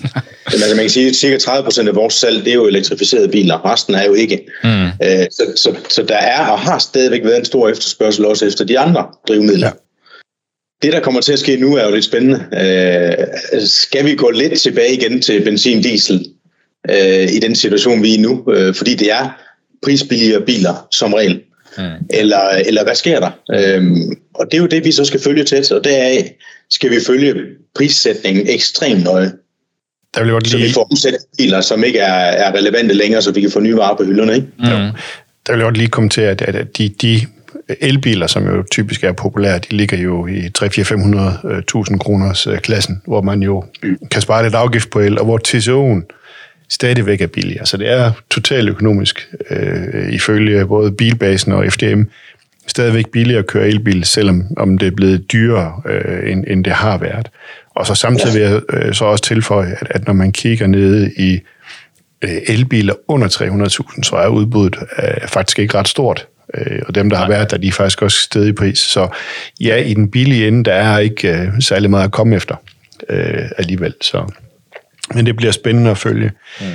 Men 0.47 0.55
altså, 0.63 0.77
man 0.77 0.85
kan 0.85 0.91
sige, 0.91 1.09
at 1.09 1.17
cirka 1.17 1.39
30 1.39 1.65
procent 1.65 1.89
af 1.89 1.95
vores 1.95 2.15
salg, 2.15 2.45
det 2.45 2.51
er 2.51 2.55
jo 2.55 2.67
elektrificerede 2.67 3.29
biler. 3.29 3.73
Resten 3.73 3.95
er 3.95 4.05
jo 4.05 4.15
ikke. 4.15 4.47
Mm. 4.65 4.87
Øh, 4.87 5.27
så, 5.31 5.53
så, 5.57 5.75
så 5.89 6.03
der 6.03 6.17
er 6.17 6.47
og 6.47 6.59
har 6.59 6.79
stadigvæk 6.79 7.25
været 7.25 7.39
en 7.39 7.45
stor 7.45 7.69
efterspørgsel 7.69 8.25
også 8.25 8.47
efter 8.47 8.65
de 8.65 8.79
andre 8.79 9.07
drivmidler. 9.29 9.67
Ja. 9.67 9.73
Det, 10.83 10.93
der 10.93 11.01
kommer 11.01 11.21
til 11.21 11.33
at 11.33 11.39
ske 11.39 11.57
nu, 11.57 11.77
er 11.77 11.85
jo 11.85 11.95
lidt 11.95 12.05
spændende. 12.05 12.45
Øh, 13.53 13.67
skal 13.67 14.05
vi 14.05 14.15
gå 14.15 14.31
lidt 14.31 14.61
tilbage 14.61 14.95
igen 14.95 15.23
til 15.23 15.45
benzin-diesel 15.45 16.25
øh, 16.91 17.33
i 17.33 17.39
den 17.39 17.55
situation, 17.55 18.03
vi 18.03 18.11
er 18.11 18.19
i 18.19 18.21
nu? 18.21 18.45
Øh, 18.53 18.75
fordi 18.75 18.95
det 18.95 19.13
er 19.13 19.31
prisbilligere 19.83 20.41
biler 20.41 20.87
som 20.91 21.15
regel. 21.15 21.41
Mm. 21.79 21.85
Eller, 22.11 22.49
eller 22.67 22.85
hvad 22.85 22.95
sker 22.95 23.21
der? 23.21 23.31
Øhm, 23.53 24.17
og 24.35 24.47
det 24.47 24.55
er 24.55 24.63
jo 24.63 24.67
det, 24.67 24.85
vi 24.85 24.93
så 24.93 25.05
skal 25.05 25.21
følge 25.21 25.45
tæt, 25.45 25.73
og 25.73 25.85
deraf 25.85 26.35
skal 26.71 26.91
vi 26.91 26.97
følge 27.07 27.35
prissætningen 27.75 28.49
ekstremt 28.49 29.05
nøje. 29.05 29.33
Der 30.15 30.25
vil 30.25 30.33
lige... 30.33 30.51
Så 30.51 30.57
vi 30.57 30.73
får 30.73 30.89
omsat 30.91 31.15
biler, 31.39 31.61
som 31.61 31.85
ikke 31.85 31.99
er, 31.99 32.15
er 32.15 32.55
relevante 32.55 32.95
længere, 32.95 33.23
så 33.23 33.33
vi 33.33 33.41
kan 33.41 33.51
få 33.51 33.61
nye 33.61 33.77
varer 33.77 33.97
på 33.97 34.05
hylderne. 34.05 34.35
Ikke? 34.35 34.47
Mm. 34.59 34.65
Der 35.47 35.53
vil 35.53 35.59
jeg 35.59 35.63
godt 35.63 35.77
lige 35.77 35.89
kommentere, 35.89 36.31
at, 36.31 36.43
at 36.43 36.79
de, 36.79 36.89
de 36.89 37.21
elbiler, 37.81 38.27
som 38.27 38.45
jo 38.45 38.65
typisk 38.71 39.05
er 39.05 39.13
populære, 39.13 39.59
de 39.59 39.77
ligger 39.77 39.99
jo 39.99 40.27
i 40.27 40.41
3-4-500.000 40.59 41.99
kroners 41.99 42.47
øh, 42.47 42.59
klassen, 42.59 43.03
hvor 43.07 43.21
man 43.23 43.43
jo 43.43 43.65
kan 44.11 44.23
spare 44.23 44.43
lidt 44.43 44.55
afgift 44.55 44.91
på 44.91 45.01
el, 45.01 45.19
og 45.19 45.25
hvor 45.25 45.41
TCO'en 45.49 46.20
stadigvæk 46.71 47.21
er 47.21 47.27
billigere. 47.27 47.67
Så 47.67 47.77
det 47.77 47.91
er 47.91 48.13
totalt 48.31 48.69
økonomisk, 48.69 49.29
øh, 49.51 50.13
ifølge 50.13 50.67
både 50.67 50.93
bilbasen 50.93 51.53
og 51.53 51.73
FDM, 51.73 52.03
stadigvæk 52.67 53.09
billigere 53.09 53.39
at 53.39 53.47
køre 53.47 53.69
elbil, 53.69 54.05
selvom 54.05 54.47
om 54.57 54.79
det 54.79 54.87
er 54.87 54.97
blevet 54.97 55.33
dyrere, 55.33 55.83
øh, 55.87 56.33
end, 56.33 56.45
end 56.47 56.65
det 56.65 56.73
har 56.73 56.99
været. 56.99 57.31
Og 57.75 57.87
så 57.87 57.95
samtidig 57.95 58.35
vil 58.35 58.43
jeg 58.43 58.61
øh, 58.73 58.95
så 58.95 59.05
også 59.05 59.25
tilføje, 59.25 59.77
at, 59.81 59.87
at 59.91 60.07
når 60.07 60.13
man 60.13 60.33
kigger 60.33 60.67
ned 60.67 61.11
i 61.17 61.41
øh, 62.23 62.39
elbiler 62.47 62.95
under 63.09 63.29
300.000, 63.29 64.03
så 64.03 64.17
er 64.17 64.29
udbuddet 64.29 64.77
øh, 65.03 65.29
faktisk 65.29 65.59
ikke 65.59 65.79
ret 65.79 65.89
stort. 65.89 66.27
Øh, 66.55 66.83
og 66.89 66.95
dem, 66.95 67.11
der 67.11 67.17
har 67.17 67.29
været 67.29 67.51
der, 67.51 67.57
de 67.57 67.69
er 67.69 67.73
faktisk 67.73 68.03
også 68.03 68.19
stedet 68.19 68.49
i 68.49 68.53
pris. 68.53 68.79
Så 68.79 69.09
ja, 69.61 69.77
i 69.77 69.95
den 69.95 70.11
billige 70.11 70.49
ende, 70.49 70.65
der 70.65 70.73
er 70.73 70.99
ikke 70.99 71.29
øh, 71.29 71.49
særlig 71.61 71.91
meget 71.91 72.05
at 72.05 72.13
komme 72.13 72.37
efter 72.37 72.57
øh, 73.09 73.51
alligevel. 73.59 73.95
Så. 74.01 74.33
Men 75.15 75.27
det 75.27 75.37
bliver 75.37 75.53
spændende 75.53 75.91
at 75.91 75.99
følge. 75.99 76.33
Mm. 76.61 76.67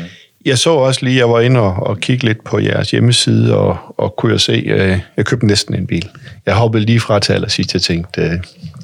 Jeg 0.45 0.57
så 0.57 0.69
også 0.69 1.05
lige, 1.05 1.17
jeg 1.17 1.29
var 1.29 1.39
inde 1.39 1.59
og, 1.59 1.87
og 1.87 1.99
kigge 1.99 2.25
lidt 2.25 2.43
på 2.43 2.59
jeres 2.59 2.91
hjemmeside, 2.91 3.57
og, 3.57 3.77
og 3.97 4.15
kunne 4.15 4.31
jeg 4.31 4.41
se, 4.41 4.63
øh, 4.65 4.99
jeg 5.17 5.25
købte 5.25 5.47
næsten 5.47 5.75
en 5.75 5.87
bil. 5.87 6.09
Jeg 6.45 6.55
hoppede 6.55 6.85
lige 6.85 6.99
fra 6.99 7.19
til 7.19 7.33
allersidst, 7.33 7.73
jeg 7.73 7.81
tænkte, 7.81 8.21
øh, 8.21 8.31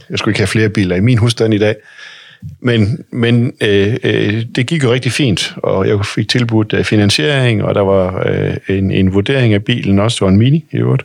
jeg 0.10 0.20
skulle 0.20 0.32
ikke 0.32 0.40
have 0.40 0.48
flere 0.48 0.70
biler 0.70 0.96
i 0.96 1.00
min 1.00 1.18
husstand 1.18 1.54
i 1.54 1.58
dag. 1.58 1.76
Men, 2.60 3.04
men 3.12 3.54
øh, 3.62 3.98
øh, 4.04 4.46
det 4.56 4.68
gik 4.68 4.84
jo 4.84 4.94
rigtig 4.94 5.12
fint, 5.12 5.54
og 5.58 5.88
jeg 5.88 6.06
fik 6.06 6.30
tilbudt 6.30 6.74
øh, 6.74 6.84
finansiering, 6.84 7.64
og 7.64 7.76
der 7.76 7.82
var 7.82 8.24
øh, 8.26 8.78
en, 8.78 8.92
en 8.92 9.14
vurdering 9.14 9.54
af 9.54 9.64
bilen 9.64 10.00
også. 10.00 10.16
Det 10.16 10.22
var 10.22 10.32
en 10.32 10.38
Mini 10.38 10.66
i 10.72 10.78
øvrigt. 10.78 11.04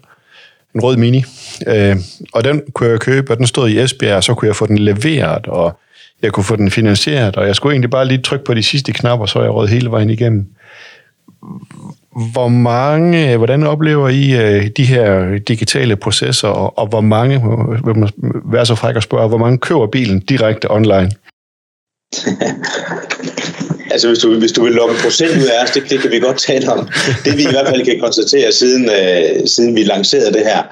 En 0.75 0.81
rød 0.81 0.97
Mini. 0.97 1.25
Øh, 1.67 1.97
og 2.33 2.45
den 2.45 2.63
kunne 2.73 2.91
jeg 2.91 3.01
købe, 3.01 3.33
og 3.33 3.39
den 3.39 3.47
stod 3.47 3.69
i 3.69 3.79
Esbjerg, 3.79 4.17
og 4.17 4.25
så 4.25 4.35
kunne 4.35 4.49
jeg 4.49 4.57
få 4.57 4.67
den 4.67 4.79
leveret, 4.79 5.47
og 5.47 5.81
jeg 6.23 6.33
kunne 6.33 6.45
få 6.45 6.57
den 6.57 6.71
finansieret, 6.71 7.37
og 7.37 7.47
jeg 7.47 7.57
skulle 7.57 7.73
egentlig 7.73 7.91
bare 7.91 8.09
lige 8.09 8.23
trykke 8.23 8.45
på 8.45 8.55
de 8.55 8.63
sidste 8.63 8.93
knapper, 8.93 9.27
så 9.27 9.43
jeg 9.43 9.51
råd 9.51 9.69
hele 9.69 9.91
vejen 9.91 10.11
igennem. 10.11 10.47
Hvor 12.33 12.49
mange, 12.49 13.33
øh, 13.33 13.37
hvordan 13.37 13.63
oplever 13.63 14.09
I 14.09 14.33
øh, 14.33 14.71
de 14.77 14.85
her 14.85 15.39
digitale 15.39 15.97
processer, 15.97 16.49
og, 16.49 16.79
og 16.79 16.87
hvor 16.87 17.01
mange, 17.01 17.43
vil 17.85 17.97
man 17.97 18.11
være 18.45 18.67
så 18.67 18.75
fræk 18.75 18.97
at 18.97 19.03
spørge, 19.03 19.29
hvor 19.29 19.39
mange 19.39 19.59
køber 19.59 19.87
bilen 19.87 20.21
direkte 20.21 20.71
online? 20.71 21.11
altså 23.91 24.09
hvis 24.09 24.19
du, 24.19 24.39
hvis 24.39 24.53
du 24.53 24.65
vil 24.65 24.73
lukke 24.73 24.95
procent 25.03 25.31
ud 25.31 25.47
af 25.47 25.63
os, 25.63 25.71
det, 25.71 25.91
det 25.91 26.01
kan 26.01 26.11
vi 26.11 26.19
godt 26.19 26.39
tale 26.39 26.73
om. 26.73 26.89
Det 27.25 27.37
vi 27.37 27.43
i 27.43 27.51
hvert 27.51 27.69
fald 27.69 27.85
kan 27.85 28.01
konstatere, 28.01 28.53
siden, 28.53 28.91
øh, 28.91 29.47
siden 29.47 29.77
vi 29.77 29.83
lancerede 29.83 30.33
det 30.33 30.43
her, 30.45 30.63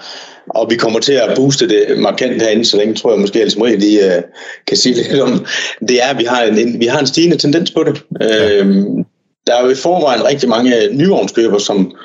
og 0.51 0.71
vi 0.71 0.77
kommer 0.77 1.01
til 1.01 1.13
at 1.13 1.37
booste 1.37 1.69
det 1.69 1.99
markant 1.99 2.43
herinde, 2.43 2.65
så 2.65 2.77
længe 2.77 2.95
tror 2.95 3.11
jeg 3.11 3.21
måske, 3.21 3.43
at 3.43 3.57
Marie 3.59 3.77
lige 3.77 4.17
øh, 4.17 4.23
kan 4.67 4.77
sige 4.77 4.95
lidt 4.95 5.21
om, 5.21 5.47
det 5.89 6.03
er, 6.03 6.07
at 6.07 6.19
vi 6.19 6.25
har 6.25 6.43
en, 6.43 6.59
en, 6.59 6.81
vi 6.81 6.87
har 6.87 7.01
en 7.01 7.07
stigende 7.07 7.37
tendens 7.37 7.71
på 7.71 7.85
det. 7.85 8.03
Ja. 8.21 8.53
Øhm, 8.53 9.05
der 9.47 9.55
er 9.57 9.65
jo 9.65 9.71
i 9.71 9.75
forvejen 9.75 10.25
rigtig 10.25 10.49
mange 10.49 10.89
nyvognskøbere, 10.93 11.61
som, 11.61 11.97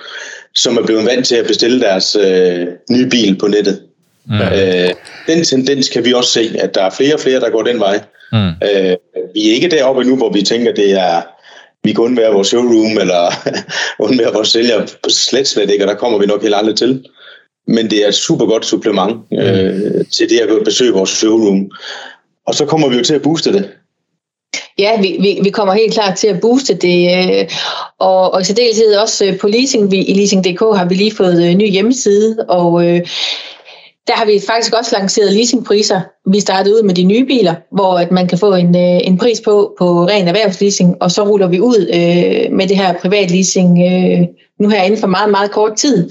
som 0.55 0.77
er 0.77 0.85
blevet 0.85 1.05
vant 1.05 1.25
til 1.25 1.35
at 1.35 1.47
bestille 1.47 1.79
deres 1.79 2.15
øh, 2.15 2.67
nye 2.91 3.09
bil 3.09 3.37
på 3.37 3.47
nettet. 3.47 3.81
Mm. 4.25 4.35
Øh, 4.35 4.89
den 5.27 5.43
tendens 5.43 5.89
kan 5.89 6.05
vi 6.05 6.13
også 6.13 6.31
se, 6.31 6.55
at 6.59 6.75
der 6.75 6.83
er 6.83 6.89
flere 6.89 7.13
og 7.13 7.19
flere, 7.19 7.39
der 7.39 7.49
går 7.49 7.61
den 7.61 7.79
vej. 7.79 7.99
Mm. 8.31 8.47
Øh, 8.47 8.95
vi 9.33 9.49
er 9.49 9.53
ikke 9.53 9.69
deroppe 9.69 10.03
nu, 10.03 10.15
hvor 10.15 10.31
vi 10.31 10.41
tænker, 10.41 10.71
det 10.73 10.91
er, 10.91 11.21
vi 11.83 11.93
kan 11.93 12.03
undvære 12.03 12.33
vores 12.33 12.47
showroom, 12.47 12.97
eller 12.97 13.33
undvære 14.05 14.33
vores 14.33 14.47
sælger 14.47 14.85
slet 15.07 15.47
slet 15.47 15.69
ikke, 15.69 15.83
og 15.83 15.87
der 15.87 15.95
kommer 15.95 16.19
vi 16.19 16.25
nok 16.25 16.41
helt 16.41 16.55
aldrig 16.55 16.75
til. 16.75 17.05
Men 17.75 17.89
det 17.89 18.03
er 18.03 18.07
et 18.07 18.15
super 18.15 18.45
godt 18.45 18.65
supplement 18.65 19.17
øh, 19.33 19.73
mm. 19.73 20.05
til 20.05 20.29
det 20.29 20.39
at 20.39 20.63
besøge 20.65 20.93
vores 20.93 21.09
showroom. 21.09 21.71
Og 22.47 22.55
så 22.55 22.65
kommer 22.65 22.89
vi 22.89 22.97
jo 22.97 23.03
til 23.03 23.13
at 23.13 23.21
booste 23.21 23.53
det. 23.53 23.69
Ja, 24.79 25.01
vi, 25.01 25.17
vi, 25.19 25.39
vi 25.43 25.49
kommer 25.49 25.73
helt 25.73 25.93
klart 25.93 26.17
til 26.17 26.27
at 26.27 26.41
booste 26.41 26.73
det, 26.73 26.99
øh, 27.17 27.49
og, 27.99 28.33
og 28.33 28.41
i 28.41 28.43
særdeleshed 28.43 28.95
også 28.95 29.25
øh, 29.25 29.37
på 29.37 29.47
leasing. 29.47 29.91
Vi, 29.91 29.97
I 29.97 30.13
leasing.dk 30.13 30.59
har 30.59 30.85
vi 30.85 30.95
lige 30.95 31.15
fået 31.15 31.51
en 31.51 31.57
ny 31.57 31.69
hjemmeside, 31.69 32.45
og 32.49 32.85
øh, 32.87 33.01
der 34.09 34.15
har 34.15 34.25
vi 34.25 34.41
faktisk 34.47 34.73
også 34.73 34.97
lanceret 34.97 35.33
leasingpriser. 35.33 36.01
Vi 36.31 36.39
startede 36.39 36.75
ud 36.75 36.83
med 36.83 36.95
de 36.95 37.03
nye 37.03 37.25
biler, 37.25 37.55
hvor 37.71 37.93
at 37.93 38.11
man 38.11 38.27
kan 38.27 38.37
få 38.37 38.53
en, 38.53 38.75
øh, 38.75 38.99
en 39.03 39.17
pris 39.17 39.41
på 39.41 39.75
på 39.79 40.05
ren 40.05 40.27
erhvervsleasing, 40.27 40.95
og 41.01 41.11
så 41.11 41.23
ruller 41.23 41.47
vi 41.47 41.59
ud 41.59 41.89
øh, 41.93 42.51
med 42.57 42.67
det 42.67 42.77
her 42.77 42.93
privatleasing 42.93 43.69
øh, 43.89 44.27
nu 44.59 44.69
her 44.69 44.83
inden 44.83 44.99
for 44.99 45.07
meget, 45.07 45.31
meget 45.31 45.51
kort 45.51 45.75
tid. 45.75 46.09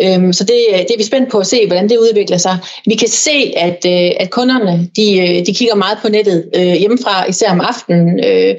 Øhm, 0.00 0.32
så 0.32 0.44
det, 0.44 0.60
øh, 0.72 0.78
det 0.78 0.90
er 0.90 0.98
vi 0.98 1.02
spændt 1.04 1.30
på 1.30 1.38
at 1.38 1.46
se, 1.46 1.66
hvordan 1.66 1.88
det 1.88 1.98
udvikler 1.98 2.36
sig. 2.36 2.58
Vi 2.86 2.94
kan 2.94 3.08
se, 3.08 3.52
at, 3.56 3.86
øh, 3.86 4.10
at 4.20 4.30
kunderne 4.30 4.90
de, 4.96 5.18
øh, 5.18 5.46
de 5.46 5.54
kigger 5.54 5.74
meget 5.74 5.98
på 6.02 6.08
nettet 6.08 6.50
øh, 6.56 6.72
hjemmefra, 6.72 7.28
især 7.28 7.50
om 7.50 7.60
aftenen, 7.60 8.24
øh, 8.24 8.54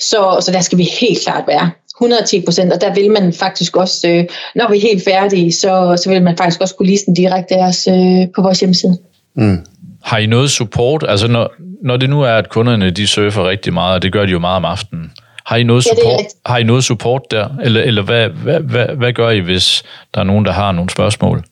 så, 0.00 0.38
så 0.40 0.50
der 0.52 0.60
skal 0.60 0.78
vi 0.78 0.88
helt 1.00 1.20
klart 1.24 1.44
være. 1.46 1.70
110 2.02 2.44
procent, 2.44 2.72
og 2.72 2.80
der 2.80 2.94
vil 2.94 3.10
man 3.10 3.32
faktisk 3.32 3.76
også, 3.76 4.08
øh, 4.08 4.24
når 4.54 4.70
vi 4.70 4.76
er 4.76 4.80
helt 4.80 5.04
færdige, 5.04 5.52
så, 5.52 6.00
så 6.02 6.10
vil 6.10 6.22
man 6.22 6.36
faktisk 6.36 6.60
også 6.60 6.74
kunne 6.74 6.86
lise 6.86 7.06
den 7.06 7.14
direkte 7.14 7.54
af 7.54 7.68
os 7.68 7.86
øh, 7.86 8.28
på 8.34 8.42
vores 8.42 8.60
hjemmeside. 8.60 8.98
Mm. 9.34 9.58
Har 10.02 10.18
I 10.18 10.26
noget 10.26 10.50
support? 10.50 11.04
Altså 11.08 11.28
når, 11.28 11.52
når 11.82 11.96
det 11.96 12.10
nu 12.10 12.22
er, 12.22 12.32
at 12.32 12.48
kunderne 12.48 12.90
de 12.90 13.06
surfer 13.06 13.48
rigtig 13.48 13.72
meget, 13.72 13.94
og 13.94 14.02
det 14.02 14.12
gør 14.12 14.26
de 14.26 14.32
jo 14.32 14.38
meget 14.38 14.56
om 14.56 14.64
aftenen, 14.64 15.12
har 15.44 15.56
I 15.56 15.62
noget 15.62 15.84
support, 15.84 16.20
ja, 16.20 16.50
har 16.50 16.58
I 16.58 16.62
noget 16.62 16.84
support 16.84 17.30
der? 17.30 17.48
Eller, 17.62 17.82
eller 17.82 18.02
hvad, 18.02 18.28
hvad, 18.28 18.60
hvad, 18.60 18.86
hvad 18.86 19.12
gør 19.12 19.30
I, 19.30 19.38
hvis 19.38 19.82
der 20.14 20.20
er 20.20 20.24
nogen, 20.24 20.44
der 20.44 20.52
har 20.52 20.72
nogle 20.72 20.90
spørgsmål? 20.90 21.44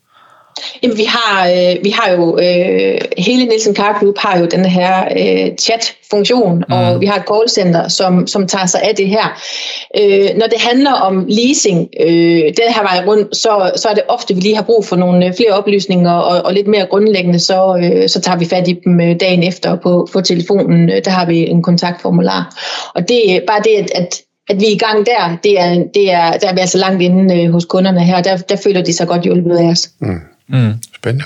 Jamen, 0.82 0.96
vi 0.96 1.04
har, 1.04 1.48
øh, 1.48 1.84
vi 1.84 1.90
har 1.90 2.12
jo, 2.12 2.38
øh, 2.38 3.00
hele 3.18 3.44
Nielsen 3.44 3.76
Car 3.76 3.98
Group 4.00 4.18
har 4.18 4.38
jo 4.38 4.46
den 4.46 4.64
her 4.64 5.04
øh, 5.16 5.56
chat-funktion, 5.56 6.56
mm. 6.56 6.74
og 6.74 7.00
vi 7.00 7.06
har 7.06 7.16
et 7.16 7.24
callcenter, 7.32 7.88
som, 7.88 8.26
som 8.26 8.46
tager 8.46 8.66
sig 8.66 8.82
af 8.82 8.94
det 8.96 9.08
her. 9.08 9.40
Øh, 10.00 10.28
når 10.36 10.46
det 10.46 10.60
handler 10.60 10.92
om 10.92 11.26
leasing 11.28 11.88
øh, 12.00 12.42
den 12.42 12.68
her 12.74 12.82
vej 12.82 13.06
rundt, 13.06 13.36
så, 13.36 13.70
så 13.76 13.88
er 13.88 13.94
det 13.94 14.02
ofte, 14.08 14.34
vi 14.34 14.40
lige 14.40 14.56
har 14.56 14.62
brug 14.62 14.84
for 14.86 14.96
nogle 14.96 15.26
øh, 15.26 15.34
flere 15.36 15.52
oplysninger, 15.52 16.12
og, 16.12 16.42
og 16.42 16.54
lidt 16.54 16.66
mere 16.66 16.86
grundlæggende, 16.86 17.38
så, 17.38 17.80
øh, 17.82 18.08
så 18.08 18.20
tager 18.20 18.38
vi 18.38 18.44
fat 18.44 18.68
i 18.68 18.78
dem 18.84 19.00
øh, 19.00 19.20
dagen 19.20 19.42
efter 19.42 19.76
på, 19.76 20.08
på 20.12 20.20
telefonen. 20.20 20.88
Der 21.04 21.10
har 21.10 21.26
vi 21.26 21.38
en 21.38 21.62
kontaktformular. 21.62 22.56
Og 22.94 23.08
det 23.08 23.36
er 23.36 23.40
bare 23.46 23.62
det, 23.64 23.76
at, 23.78 23.90
at 23.94 24.20
at 24.50 24.60
vi 24.60 24.66
er 24.66 24.72
i 24.72 24.78
gang 24.78 25.06
der, 25.06 25.36
det 25.42 25.60
er, 25.60 25.84
det 25.94 26.12
er, 26.12 26.32
der 26.32 26.48
er 26.48 26.54
vi 26.54 26.60
altså 26.60 26.78
langt 26.78 27.02
inde 27.02 27.42
øh, 27.42 27.52
hos 27.52 27.64
kunderne 27.64 28.04
her, 28.04 28.22
der, 28.22 28.36
der 28.36 28.56
føler 28.56 28.82
de 28.82 28.92
sig 28.92 29.08
godt 29.08 29.22
hjulpet 29.22 29.56
af 29.56 29.64
os. 29.64 29.90
Mm. 30.00 30.20
Mm. 30.50 30.74
Spændende. 30.96 31.24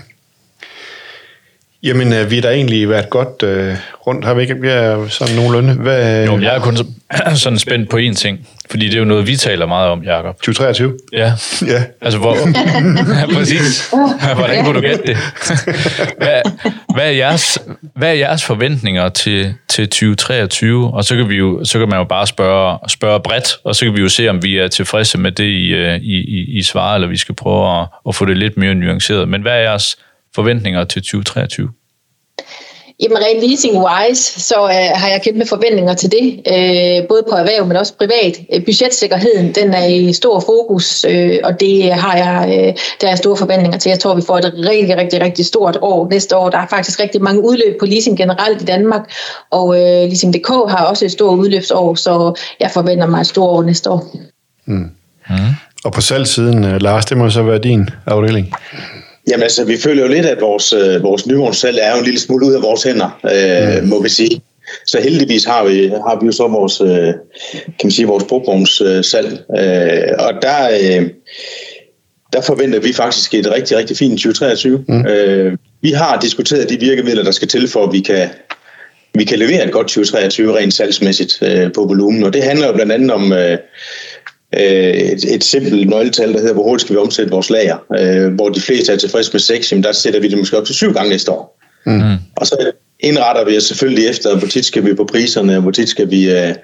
Jamen, 1.82 2.12
øh, 2.12 2.30
vi 2.30 2.34
har 2.34 2.42
da 2.42 2.50
egentlig 2.50 2.88
været 2.88 3.10
godt 3.10 3.42
øh, 3.42 3.76
rundt. 4.06 4.24
Har 4.24 4.34
vi 4.34 4.42
ikke? 4.42 4.60
Vi 4.60 4.68
er 4.68 5.08
sådan 5.08 5.36
nogenlunde. 5.36 5.74
Hvad, 5.74 6.26
jo, 6.26 6.40
jeg 6.40 6.56
er 6.56 6.60
kun 6.60 6.76
sådan 7.36 7.58
spændt 7.58 7.90
på 7.90 7.96
én 7.96 8.14
ting. 8.14 8.48
Fordi 8.70 8.86
det 8.86 8.94
er 8.94 8.98
jo 8.98 9.04
noget, 9.04 9.26
vi 9.26 9.36
taler 9.36 9.66
meget 9.66 9.90
om, 9.90 10.02
Jacob. 10.02 10.36
2023? 10.36 10.98
Ja. 11.12 11.32
ja. 11.72 11.84
Altså, 12.00 12.18
hvor... 12.18 12.36
ja, 13.20 13.26
præcis. 13.34 13.90
Hvordan 14.34 14.64
kunne 14.64 14.74
du 14.74 14.80
gætte 14.80 15.02
det? 15.06 15.16
hvad, 16.18 16.40
hvad, 16.94 17.06
er 17.06 17.10
jeres, 17.10 17.58
hvad 17.96 18.08
er 18.08 18.14
jeres 18.14 18.44
forventninger 18.44 19.08
til, 19.08 19.54
til 19.68 19.88
2023? 19.88 20.94
Og 20.94 21.04
så 21.04 21.16
kan, 21.16 21.28
vi 21.28 21.34
jo, 21.34 21.64
så 21.64 21.78
kan 21.78 21.88
man 21.88 21.98
jo 21.98 22.04
bare 22.04 22.26
spørge, 22.26 22.78
spørge 22.88 23.20
bredt, 23.20 23.56
og 23.64 23.74
så 23.74 23.84
kan 23.84 23.94
vi 23.94 24.00
jo 24.00 24.08
se, 24.08 24.28
om 24.28 24.42
vi 24.42 24.58
er 24.58 24.68
tilfredse 24.68 25.18
med 25.18 25.32
det 25.32 25.44
i, 25.44 25.66
øh, 25.66 25.96
i, 25.96 26.16
i, 26.16 26.58
i 26.58 26.62
svarer, 26.62 26.94
eller 26.94 27.08
vi 27.08 27.16
skal 27.16 27.34
prøve 27.34 27.80
at, 27.80 27.86
at 28.08 28.14
få 28.14 28.24
det 28.24 28.36
lidt 28.36 28.56
mere 28.56 28.74
nuanceret. 28.74 29.28
Men 29.28 29.42
hvad 29.42 29.52
er 29.52 29.60
jeres 29.60 29.96
forventninger 30.34 30.84
til 30.84 31.02
2023? 31.02 31.70
Jamen 33.02 33.18
rent 33.18 33.42
leasing-wise, 33.42 34.40
så 34.40 34.54
øh, 34.54 35.00
har 35.00 35.08
jeg 35.08 35.20
kæmpe 35.24 35.46
forventninger 35.46 35.94
til 35.94 36.10
det, 36.10 36.26
øh, 36.54 37.08
både 37.08 37.22
på 37.30 37.36
erhverv, 37.36 37.66
men 37.66 37.76
også 37.76 37.94
privat. 37.96 38.40
Øh, 38.52 38.64
budgetsikkerheden, 38.64 39.52
den 39.54 39.74
er 39.74 39.84
i 39.84 40.12
stor 40.12 40.40
fokus, 40.40 41.04
øh, 41.08 41.38
og 41.44 41.60
det 41.60 41.92
har 41.92 42.16
jeg, 42.16 42.48
øh, 42.48 42.74
der 43.00 43.08
er 43.08 43.16
store 43.16 43.36
forventninger 43.36 43.78
til. 43.78 43.90
Jeg 43.90 43.98
tror, 43.98 44.14
vi 44.14 44.22
får 44.26 44.38
et 44.38 44.54
rigtig, 44.56 44.96
rigtig, 44.96 45.20
rigtig 45.20 45.46
stort 45.46 45.78
år 45.82 46.08
næste 46.10 46.36
år. 46.36 46.50
Der 46.50 46.58
er 46.58 46.66
faktisk 46.70 47.00
rigtig 47.00 47.22
mange 47.22 47.44
udløb 47.44 47.80
på 47.80 47.86
leasing 47.86 48.16
generelt 48.16 48.62
i 48.62 48.64
Danmark, 48.64 49.12
og 49.50 49.76
øh, 49.76 50.08
Leasing.dk 50.08 50.48
har 50.48 50.84
også 50.84 51.04
et 51.04 51.12
stort 51.12 51.38
udløbsår, 51.38 51.94
så 51.94 52.40
jeg 52.60 52.70
forventer 52.70 53.06
mig 53.06 53.20
et 53.20 53.26
stort 53.26 53.50
år 53.50 53.62
næste 53.62 53.90
år. 53.90 54.16
Mm. 54.66 54.90
Mm. 55.30 55.36
Og 55.84 55.92
på 55.92 56.00
salgsiden, 56.00 56.64
øh, 56.64 56.80
Lars, 56.80 57.04
det 57.04 57.16
må 57.16 57.30
så 57.30 57.42
være 57.42 57.58
din 57.58 57.88
afdeling. 58.06 58.52
Jamen 59.28 59.42
altså, 59.42 59.64
vi 59.64 59.76
føler 59.76 60.02
jo 60.02 60.08
lidt, 60.08 60.26
at 60.26 60.40
vores, 60.40 60.72
øh, 60.72 61.02
vores 61.02 61.26
nyvognssalg 61.26 61.78
er 61.82 61.92
jo 61.92 61.98
en 61.98 62.04
lille 62.04 62.20
smule 62.20 62.46
ud 62.46 62.54
af 62.54 62.62
vores 62.62 62.82
hænder, 62.82 63.20
øh, 63.24 63.82
mm. 63.82 63.88
må 63.88 64.02
vi 64.02 64.08
sige. 64.08 64.40
Så 64.86 65.00
heldigvis 65.00 65.44
har 65.44 65.64
vi, 65.64 65.88
har 65.88 66.18
vi 66.20 66.26
jo 66.26 66.32
så 66.32 66.48
vores, 66.48 66.80
øh, 66.80 67.14
kan 67.64 67.84
man 67.84 67.90
sige, 67.90 68.06
vores 68.06 68.24
brugvognssalg. 68.24 69.44
Øh, 69.58 70.12
og 70.18 70.32
der, 70.42 70.68
øh, 70.70 71.10
der 72.32 72.40
forventer 72.40 72.80
vi 72.80 72.92
faktisk 72.92 73.34
et 73.34 73.50
rigtig, 73.50 73.76
rigtig 73.76 73.96
fint 73.96 74.12
2023. 74.12 74.84
Mm. 74.88 75.06
Øh, 75.06 75.56
vi 75.82 75.90
har 75.90 76.20
diskuteret 76.20 76.70
de 76.70 76.80
virkemidler, 76.80 77.24
der 77.24 77.30
skal 77.30 77.48
til 77.48 77.68
for, 77.68 77.86
at 77.86 77.92
vi 77.92 78.00
kan, 78.00 78.28
vi 79.14 79.24
kan 79.24 79.38
levere 79.38 79.64
et 79.64 79.72
godt 79.72 79.86
2023 79.86 80.58
rent 80.58 80.74
salgsmæssigt 80.74 81.38
øh, 81.42 81.72
på 81.72 81.84
volumen. 81.84 82.24
Og 82.24 82.32
det 82.32 82.42
handler 82.42 82.66
jo 82.66 82.72
blandt 82.72 82.92
andet 82.92 83.10
om... 83.10 83.32
Øh, 83.32 83.58
øh, 84.54 84.94
et, 84.94 85.34
et 85.34 85.44
simpelt 85.44 85.88
nøgletal, 85.88 86.32
der 86.32 86.38
hedder, 86.40 86.54
hvor 86.54 86.62
hurtigt 86.62 86.86
skal 86.86 86.94
vi 86.94 87.00
omsætte 87.00 87.30
vores 87.30 87.50
lager. 87.50 87.76
Øh, 88.00 88.34
hvor 88.34 88.48
de 88.48 88.60
fleste 88.60 88.92
er 88.92 88.96
tilfredse 88.96 89.32
med 89.32 89.40
6, 89.40 89.72
jamen 89.72 89.82
der 89.82 89.92
sætter 89.92 90.20
vi 90.20 90.28
det 90.28 90.38
måske 90.38 90.58
op 90.58 90.64
til 90.66 90.74
syv 90.74 90.92
gange 90.92 91.10
næste 91.10 91.30
år. 91.30 91.60
Mm. 91.86 92.16
Og 92.36 92.46
så 92.46 92.72
indretter 93.00 93.44
vi 93.44 93.56
os 93.56 93.64
selvfølgelig 93.64 94.08
efter, 94.08 94.36
hvor 94.38 94.48
tit 94.48 94.64
skal 94.64 94.84
vi 94.84 94.94
på 94.94 95.04
priserne, 95.04 95.60
hvor 95.60 95.70
tit 95.70 95.88
skal 95.88 96.10
vi, 96.10 96.30
øh, 96.30 96.54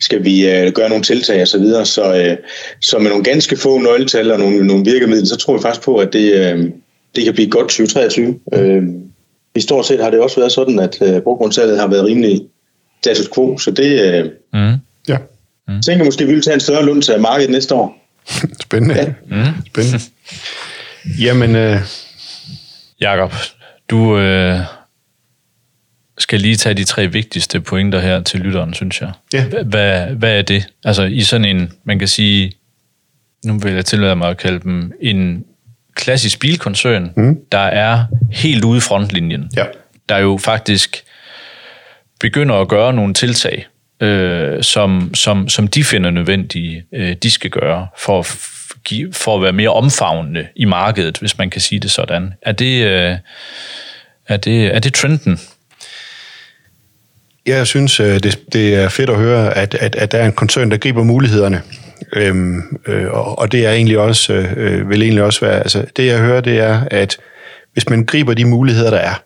skal 0.00 0.24
vi 0.24 0.50
øh, 0.50 0.72
gøre 0.72 0.88
nogle 0.88 1.04
tiltag 1.04 1.42
osv. 1.42 1.46
Så, 1.46 1.58
videre. 1.58 1.86
så, 1.86 2.16
øh, 2.16 2.36
så 2.80 2.98
med 2.98 3.08
nogle 3.08 3.24
ganske 3.24 3.56
få 3.56 3.78
nøgletal 3.78 4.30
og 4.30 4.38
nogle, 4.38 4.66
nogle 4.66 4.84
virkemidler, 4.84 5.26
så 5.26 5.36
tror 5.36 5.56
vi 5.56 5.62
faktisk 5.62 5.84
på, 5.84 5.96
at 5.96 6.12
det, 6.12 6.34
øh, 6.34 6.70
det 7.16 7.24
kan 7.24 7.34
blive 7.34 7.50
godt 7.50 7.68
2023. 7.68 8.38
Øh, 8.54 8.82
I 9.54 9.60
stort 9.60 9.86
set 9.86 10.02
har 10.02 10.10
det 10.10 10.20
også 10.20 10.36
været 10.36 10.52
sådan, 10.52 10.78
at 10.78 10.98
øh, 11.02 11.22
bruggrundsalget 11.22 11.78
har 11.78 11.86
været 11.86 12.04
rimelig 12.04 12.40
status 13.02 13.28
quo, 13.34 13.58
så 13.58 13.70
det, 13.70 14.00
øh, 14.00 14.24
mm. 14.52 14.74
ja. 15.08 15.16
Mm. 15.70 15.82
Tænker 15.82 16.04
måske, 16.04 16.26
vi 16.26 16.32
vil 16.32 16.42
tage 16.42 16.54
en 16.54 16.60
større 16.60 16.84
lund 16.84 17.02
til 17.02 17.20
markedet 17.20 17.50
næste 17.50 17.74
år. 17.74 17.96
Spændende. 18.62 18.94
Ja. 18.94 19.06
Mm. 19.36 19.44
Spændende. 19.66 20.00
Jamen, 21.20 21.56
øh... 21.56 21.80
Jakob, 23.00 23.34
du 23.90 24.18
øh, 24.18 24.60
skal 26.18 26.40
lige 26.40 26.56
tage 26.56 26.74
de 26.74 26.84
tre 26.84 27.06
vigtigste 27.06 27.60
pointer 27.60 28.00
her 28.00 28.22
til 28.22 28.40
lytteren, 28.40 28.74
synes 28.74 29.00
jeg. 29.00 29.12
Ja. 29.32 29.44
Hvad, 29.64 30.06
hvad 30.06 30.38
er 30.38 30.42
det? 30.42 30.66
Altså 30.84 31.02
i 31.02 31.20
sådan 31.20 31.44
en, 31.44 31.72
man 31.84 31.98
kan 31.98 32.08
sige, 32.08 32.52
nu 33.44 33.58
vil 33.58 33.72
jeg 33.72 33.84
tillade 33.84 34.16
mig 34.16 34.28
at 34.28 34.36
kalde 34.36 34.60
dem, 34.60 34.92
en 35.00 35.44
klassisk 35.94 36.40
bilkoncern, 36.40 37.12
mm. 37.16 37.38
der 37.52 37.58
er 37.58 38.04
helt 38.32 38.64
ude 38.64 38.78
i 38.78 38.80
frontlinjen. 38.80 39.50
Ja. 39.56 39.64
Der 40.08 40.18
jo 40.18 40.38
faktisk 40.42 41.04
begynder 42.20 42.54
at 42.54 42.68
gøre 42.68 42.92
nogle 42.92 43.14
tiltag, 43.14 43.66
øh, 44.00 44.62
som, 44.62 45.14
som, 45.14 45.48
som 45.48 45.68
de 45.68 45.84
finder 45.84 46.10
nødvendige, 46.10 46.84
øh, 46.94 47.16
de 47.22 47.30
skal 47.30 47.50
gøre 47.50 47.86
for, 47.98 48.18
at, 48.18 48.36
give, 48.84 49.12
for 49.12 49.36
at 49.36 49.42
være 49.42 49.52
mere 49.52 49.70
omfavnende 49.70 50.46
i 50.56 50.64
markedet, 50.64 51.18
hvis 51.18 51.38
man 51.38 51.50
kan 51.50 51.60
sige 51.60 51.78
det 51.78 51.90
sådan. 51.90 52.32
Er 52.42 52.52
det, 52.52 52.84
øh, 52.84 53.16
er 54.28 54.36
det, 54.36 54.74
er 54.74 54.78
det 54.78 54.94
trenden? 54.94 55.40
Ja, 57.46 57.56
jeg 57.56 57.66
synes, 57.66 58.00
øh, 58.00 58.14
det, 58.14 58.52
det 58.52 58.74
er 58.74 58.88
fedt 58.88 59.10
at 59.10 59.16
høre, 59.16 59.56
at, 59.56 59.74
at, 59.74 59.96
at 59.96 60.12
der 60.12 60.18
er 60.18 60.26
en 60.26 60.32
koncern, 60.32 60.70
der 60.70 60.76
griber 60.76 61.02
mulighederne. 61.02 61.62
Øhm, 62.12 62.78
øh, 62.86 63.10
og, 63.10 63.38
og 63.38 63.52
det 63.52 63.66
er 63.66 63.72
egentlig 63.72 63.98
også, 63.98 64.32
øh, 64.32 64.52
øh 64.56 64.88
vil 64.88 65.02
egentlig 65.02 65.24
også 65.24 65.40
være, 65.40 65.58
altså 65.58 65.84
det 65.96 66.06
jeg 66.06 66.18
hører, 66.18 66.40
det 66.40 66.58
er, 66.58 66.80
at 66.90 67.18
hvis 67.72 67.88
man 67.88 68.06
griber 68.06 68.34
de 68.34 68.44
muligheder, 68.44 68.90
der 68.90 68.98
er, 68.98 69.22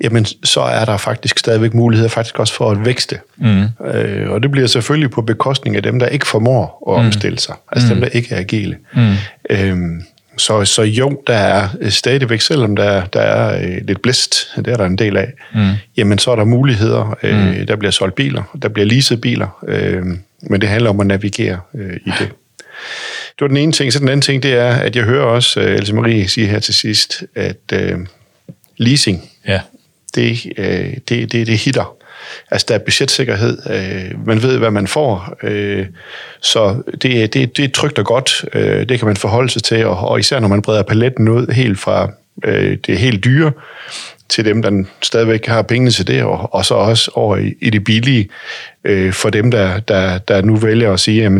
jamen 0.00 0.26
så 0.44 0.60
er 0.60 0.84
der 0.84 0.96
faktisk 0.96 1.38
stadigvæk 1.38 1.74
muligheder 1.74 2.10
faktisk 2.10 2.38
også 2.38 2.54
for 2.54 2.70
at 2.70 2.84
vækste. 2.84 3.18
Mm. 3.36 3.62
Øh, 3.86 4.30
og 4.30 4.42
det 4.42 4.50
bliver 4.50 4.66
selvfølgelig 4.66 5.10
på 5.10 5.22
bekostning 5.22 5.76
af 5.76 5.82
dem, 5.82 5.98
der 5.98 6.06
ikke 6.06 6.26
formår 6.26 6.92
at 6.96 7.00
mm. 7.00 7.06
omstille 7.06 7.38
sig. 7.38 7.54
Altså 7.72 7.94
mm. 7.94 8.00
dem, 8.00 8.00
der 8.00 8.18
ikke 8.18 8.34
er 8.34 8.38
agile. 8.38 8.76
Mm. 8.94 9.12
Øhm, 9.50 10.02
så, 10.36 10.64
så 10.64 10.82
jo, 10.82 11.22
der 11.26 11.34
er 11.34 11.68
stadigvæk, 11.88 12.40
selvom 12.40 12.76
der, 12.76 13.04
der 13.04 13.20
er 13.20 13.62
øh, 13.62 13.86
lidt 13.86 14.02
blæst, 14.02 14.36
det 14.56 14.68
er 14.68 14.76
der 14.76 14.84
en 14.84 14.98
del 14.98 15.16
af, 15.16 15.32
mm. 15.54 15.70
jamen 15.96 16.18
så 16.18 16.30
er 16.30 16.36
der 16.36 16.44
muligheder. 16.44 17.18
Øh, 17.22 17.58
mm. 17.60 17.66
Der 17.66 17.76
bliver 17.76 17.92
solgt 17.92 18.14
biler, 18.14 18.42
der 18.62 18.68
bliver 18.68 18.86
leaset 18.86 19.20
biler, 19.20 19.64
øh, 19.68 20.02
men 20.42 20.60
det 20.60 20.68
handler 20.68 20.90
om 20.90 21.00
at 21.00 21.06
navigere 21.06 21.60
øh, 21.74 21.96
i 21.96 22.10
det. 22.18 22.28
Det 23.28 23.40
var 23.40 23.48
den 23.48 23.56
ene 23.56 23.72
ting. 23.72 23.92
Så 23.92 23.98
den 23.98 24.08
anden 24.08 24.22
ting, 24.22 24.42
det 24.42 24.54
er, 24.54 24.70
at 24.70 24.96
jeg 24.96 25.04
hører 25.04 25.24
også 25.24 25.60
øh, 25.60 25.74
Else 25.74 25.94
Marie 25.94 26.28
sige 26.28 26.46
her 26.46 26.58
til 26.58 26.74
sidst, 26.74 27.22
at 27.34 27.72
øh, 27.72 27.98
leasing, 28.76 29.30
ja 29.48 29.60
det, 30.14 30.52
øh, 30.58 30.96
det, 31.08 31.32
det, 31.32 31.46
det 31.46 31.58
hitter. 31.58 31.96
Altså, 32.50 32.66
der 32.68 32.74
er 32.74 32.78
budgetsikkerhed. 32.78 33.58
Øh, 33.70 34.26
man 34.26 34.42
ved, 34.42 34.58
hvad 34.58 34.70
man 34.70 34.86
får. 34.86 35.36
Øh, 35.42 35.86
så 36.40 36.82
det, 37.02 37.34
det, 37.34 37.56
det 37.56 37.64
er 37.64 37.68
trygt 37.68 37.98
og 37.98 38.04
godt. 38.04 38.44
Øh, 38.52 38.88
det 38.88 38.98
kan 38.98 39.06
man 39.06 39.16
forholde 39.16 39.50
sig 39.50 39.62
til, 39.62 39.86
og, 39.86 39.96
og 39.96 40.18
især 40.18 40.40
når 40.40 40.48
man 40.48 40.62
breder 40.62 40.82
paletten 40.82 41.28
ud 41.28 41.52
helt 41.52 41.78
fra 41.78 42.10
øh, 42.44 42.78
det 42.86 42.98
helt 42.98 43.24
dyre 43.24 43.52
til 44.28 44.44
dem, 44.44 44.62
der 44.62 44.84
stadigvæk 45.02 45.46
har 45.46 45.62
pengene 45.62 45.90
til 45.90 46.06
det, 46.06 46.22
og, 46.22 46.54
og 46.54 46.64
så 46.64 46.74
også 46.74 47.10
over 47.14 47.36
i, 47.36 47.54
i 47.60 47.70
det 47.70 47.84
billige, 47.84 48.28
øh, 48.84 49.12
for 49.12 49.30
dem, 49.30 49.50
der, 49.50 49.80
der, 49.80 50.18
der 50.18 50.42
nu 50.42 50.56
vælger 50.56 50.92
at 50.92 51.00
sige, 51.00 51.24
at 51.24 51.32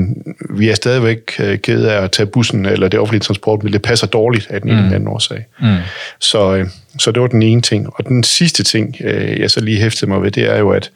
vi 0.51 0.69
er 0.69 0.75
stadigvæk 0.75 1.33
øh, 1.41 1.59
ked 1.59 1.85
af 1.85 2.03
at 2.03 2.11
tage 2.11 2.27
bussen 2.27 2.67
eller 2.67 2.89
det 2.89 3.01
offentlige 3.01 3.21
transport, 3.21 3.63
men 3.63 3.73
det 3.73 3.83
passer 3.83 4.07
dårligt 4.07 4.51
af 4.51 4.61
den 4.61 4.71
ene 4.71 4.79
mm. 4.79 4.85
eller 4.85 4.97
anden 4.97 5.09
årsag. 5.09 5.45
Mm. 5.61 5.77
Så, 6.21 6.57
øh, 6.57 6.67
så 6.99 7.11
det 7.11 7.23
var 7.23 7.29
den 7.29 7.43
ene 7.43 7.61
ting. 7.61 7.87
Og 7.95 8.09
den 8.09 8.25
sidste 8.25 8.63
ting, 8.63 8.97
øh, 9.01 9.41
jeg 9.41 9.51
så 9.51 9.61
lige 9.61 9.81
hæftede 9.81 10.11
mig 10.11 10.23
ved, 10.23 10.31
det 10.31 10.51
er 10.51 10.59
jo, 10.59 10.71
at, 10.71 10.91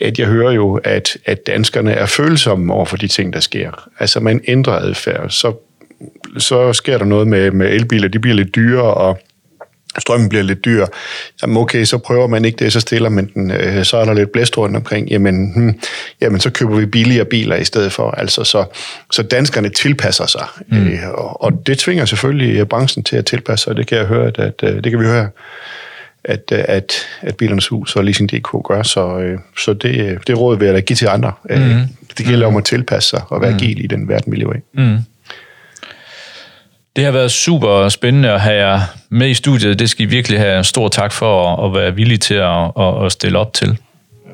at 0.00 0.18
jeg 0.18 0.26
hører 0.26 0.52
jo, 0.52 0.74
at, 0.84 1.16
at 1.24 1.46
danskerne 1.46 1.92
er 1.92 2.06
følsomme 2.06 2.72
over 2.72 2.84
for 2.84 2.96
de 2.96 3.08
ting, 3.08 3.32
der 3.32 3.40
sker. 3.40 3.88
Altså 3.98 4.20
man 4.20 4.40
ændrer 4.48 4.74
adfærd, 4.74 5.30
så, 5.30 5.52
så 6.38 6.72
sker 6.72 6.98
der 6.98 7.04
noget 7.04 7.28
med, 7.28 7.50
med 7.50 7.68
elbiler, 7.68 8.08
de 8.08 8.18
bliver 8.18 8.34
lidt 8.34 8.54
dyrere, 8.54 8.94
og 8.94 9.18
strømmen 9.98 10.28
bliver 10.28 10.42
lidt 10.42 10.64
dyr, 10.64 10.86
jamen 11.42 11.56
okay, 11.56 11.84
så 11.84 11.98
prøver 11.98 12.26
man 12.26 12.44
ikke 12.44 12.64
det, 12.64 12.72
så 12.72 12.80
stiller 12.80 13.08
man 13.08 13.30
den, 13.34 13.50
øh, 13.50 13.84
så 13.84 13.96
er 13.96 14.04
der 14.04 14.14
lidt 14.14 14.32
blæst 14.32 14.58
rundt 14.58 14.76
omkring, 14.76 15.08
jamen, 15.08 15.52
hmm, 15.54 15.80
jamen 16.20 16.40
så 16.40 16.50
køber 16.50 16.76
vi 16.76 16.86
billigere 16.86 17.24
biler 17.24 17.56
i 17.56 17.64
stedet 17.64 17.92
for. 17.92 18.10
Altså, 18.10 18.44
så, 18.44 18.64
så 19.12 19.22
danskerne 19.22 19.68
tilpasser 19.68 20.26
sig, 20.26 20.46
mm. 20.68 20.86
øh, 20.86 21.08
og, 21.08 21.42
og 21.42 21.66
det 21.66 21.78
tvinger 21.78 22.04
selvfølgelig 22.04 22.68
branchen 22.68 23.04
til 23.04 23.16
at 23.16 23.26
tilpasse 23.26 23.64
sig, 23.64 23.76
det 23.76 23.86
kan 23.86 23.98
jeg 23.98 24.06
høre, 24.06 24.26
at, 24.26 24.38
at 24.38 24.54
øh, 24.62 24.84
det 24.84 24.90
kan 24.90 25.00
vi 25.00 25.04
høre, 25.04 25.28
at, 26.24 26.52
øh, 26.52 26.64
at, 26.68 26.92
at 27.20 27.36
Bilernes 27.36 27.68
Hus 27.68 27.96
og 27.96 28.04
Leasing.dk 28.04 28.68
gør, 28.68 28.82
så, 28.82 29.18
øh, 29.18 29.38
så 29.58 29.72
det, 29.72 30.18
det 30.26 30.38
råd 30.38 30.58
vil 30.58 30.66
jeg 30.66 30.74
da 30.74 30.80
give 30.80 30.96
til 30.96 31.06
andre. 31.06 31.32
Mm. 31.50 31.80
Det 32.18 32.26
gælder 32.26 32.48
mm. 32.48 32.54
om 32.54 32.58
at 32.58 32.64
tilpasse 32.64 33.10
sig 33.10 33.22
og 33.28 33.40
være 33.40 33.50
mm. 33.50 33.56
agil 33.56 33.84
i 33.84 33.86
den 33.86 34.08
verden, 34.08 34.32
vi 34.32 34.36
lever 34.36 34.54
i. 34.54 34.58
Mm. 34.72 34.98
Det 36.96 37.04
har 37.04 37.12
været 37.12 37.30
super 37.30 37.88
spændende 37.88 38.30
at 38.30 38.40
have 38.40 38.66
jer 38.66 38.80
med 39.10 39.28
i 39.28 39.34
studiet. 39.34 39.78
Det 39.78 39.90
skal 39.90 40.06
I 40.06 40.08
virkelig 40.08 40.38
have 40.38 40.58
en 40.58 40.64
stor 40.64 40.88
tak 40.88 41.12
for 41.12 41.64
at 41.66 41.74
være 41.74 41.94
villige 41.94 42.18
til 42.18 42.34
at, 42.34 43.04
at 43.04 43.12
stille 43.12 43.38
op 43.38 43.52
til. 43.52 43.78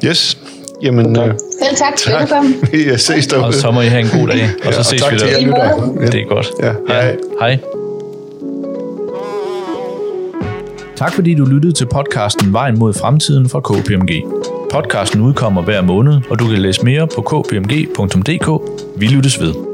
Yes. 0.05 0.39
Jamen, 0.83 1.17
okay. 1.17 1.29
Øh, 1.29 1.39
Selv 1.63 1.77
tak, 1.77 1.97
tak. 1.97 2.29
Jeg 2.91 3.01
ses 3.01 3.27
derude. 3.27 3.47
Og 3.47 3.55
så 3.55 3.71
må 3.71 3.81
I 3.81 3.87
have 3.87 4.01
en 4.01 4.21
god 4.21 4.29
dag, 4.29 4.49
og 4.65 4.75
så 4.75 4.79
ja, 4.79 4.83
ses 4.83 5.03
og 5.03 5.13
vi 5.13 5.17
der. 5.19 6.11
Det 6.11 6.21
er 6.21 6.25
godt. 6.25 6.47
Ja, 6.63 6.73
hej. 6.89 7.07
Ja, 7.07 7.15
hej. 7.41 7.59
Tak 10.97 11.15
fordi 11.15 11.35
du 11.35 11.45
lyttede 11.45 11.73
til 11.73 11.87
podcasten 11.87 12.53
Vejen 12.53 12.79
mod 12.79 12.95
fremtiden 12.95 13.49
fra 13.49 13.61
KPMG. 13.61 14.25
Podcasten 14.73 15.21
udkommer 15.21 15.63
hver 15.63 15.83
måned, 15.83 16.21
og 16.31 16.39
du 16.39 16.49
kan 16.49 16.59
læse 16.59 16.85
mere 16.85 17.09
på 17.15 17.23
kpmg.dk. 17.23 18.49
Vi 18.97 19.07
lyttes 19.07 19.41
ved. 19.41 19.72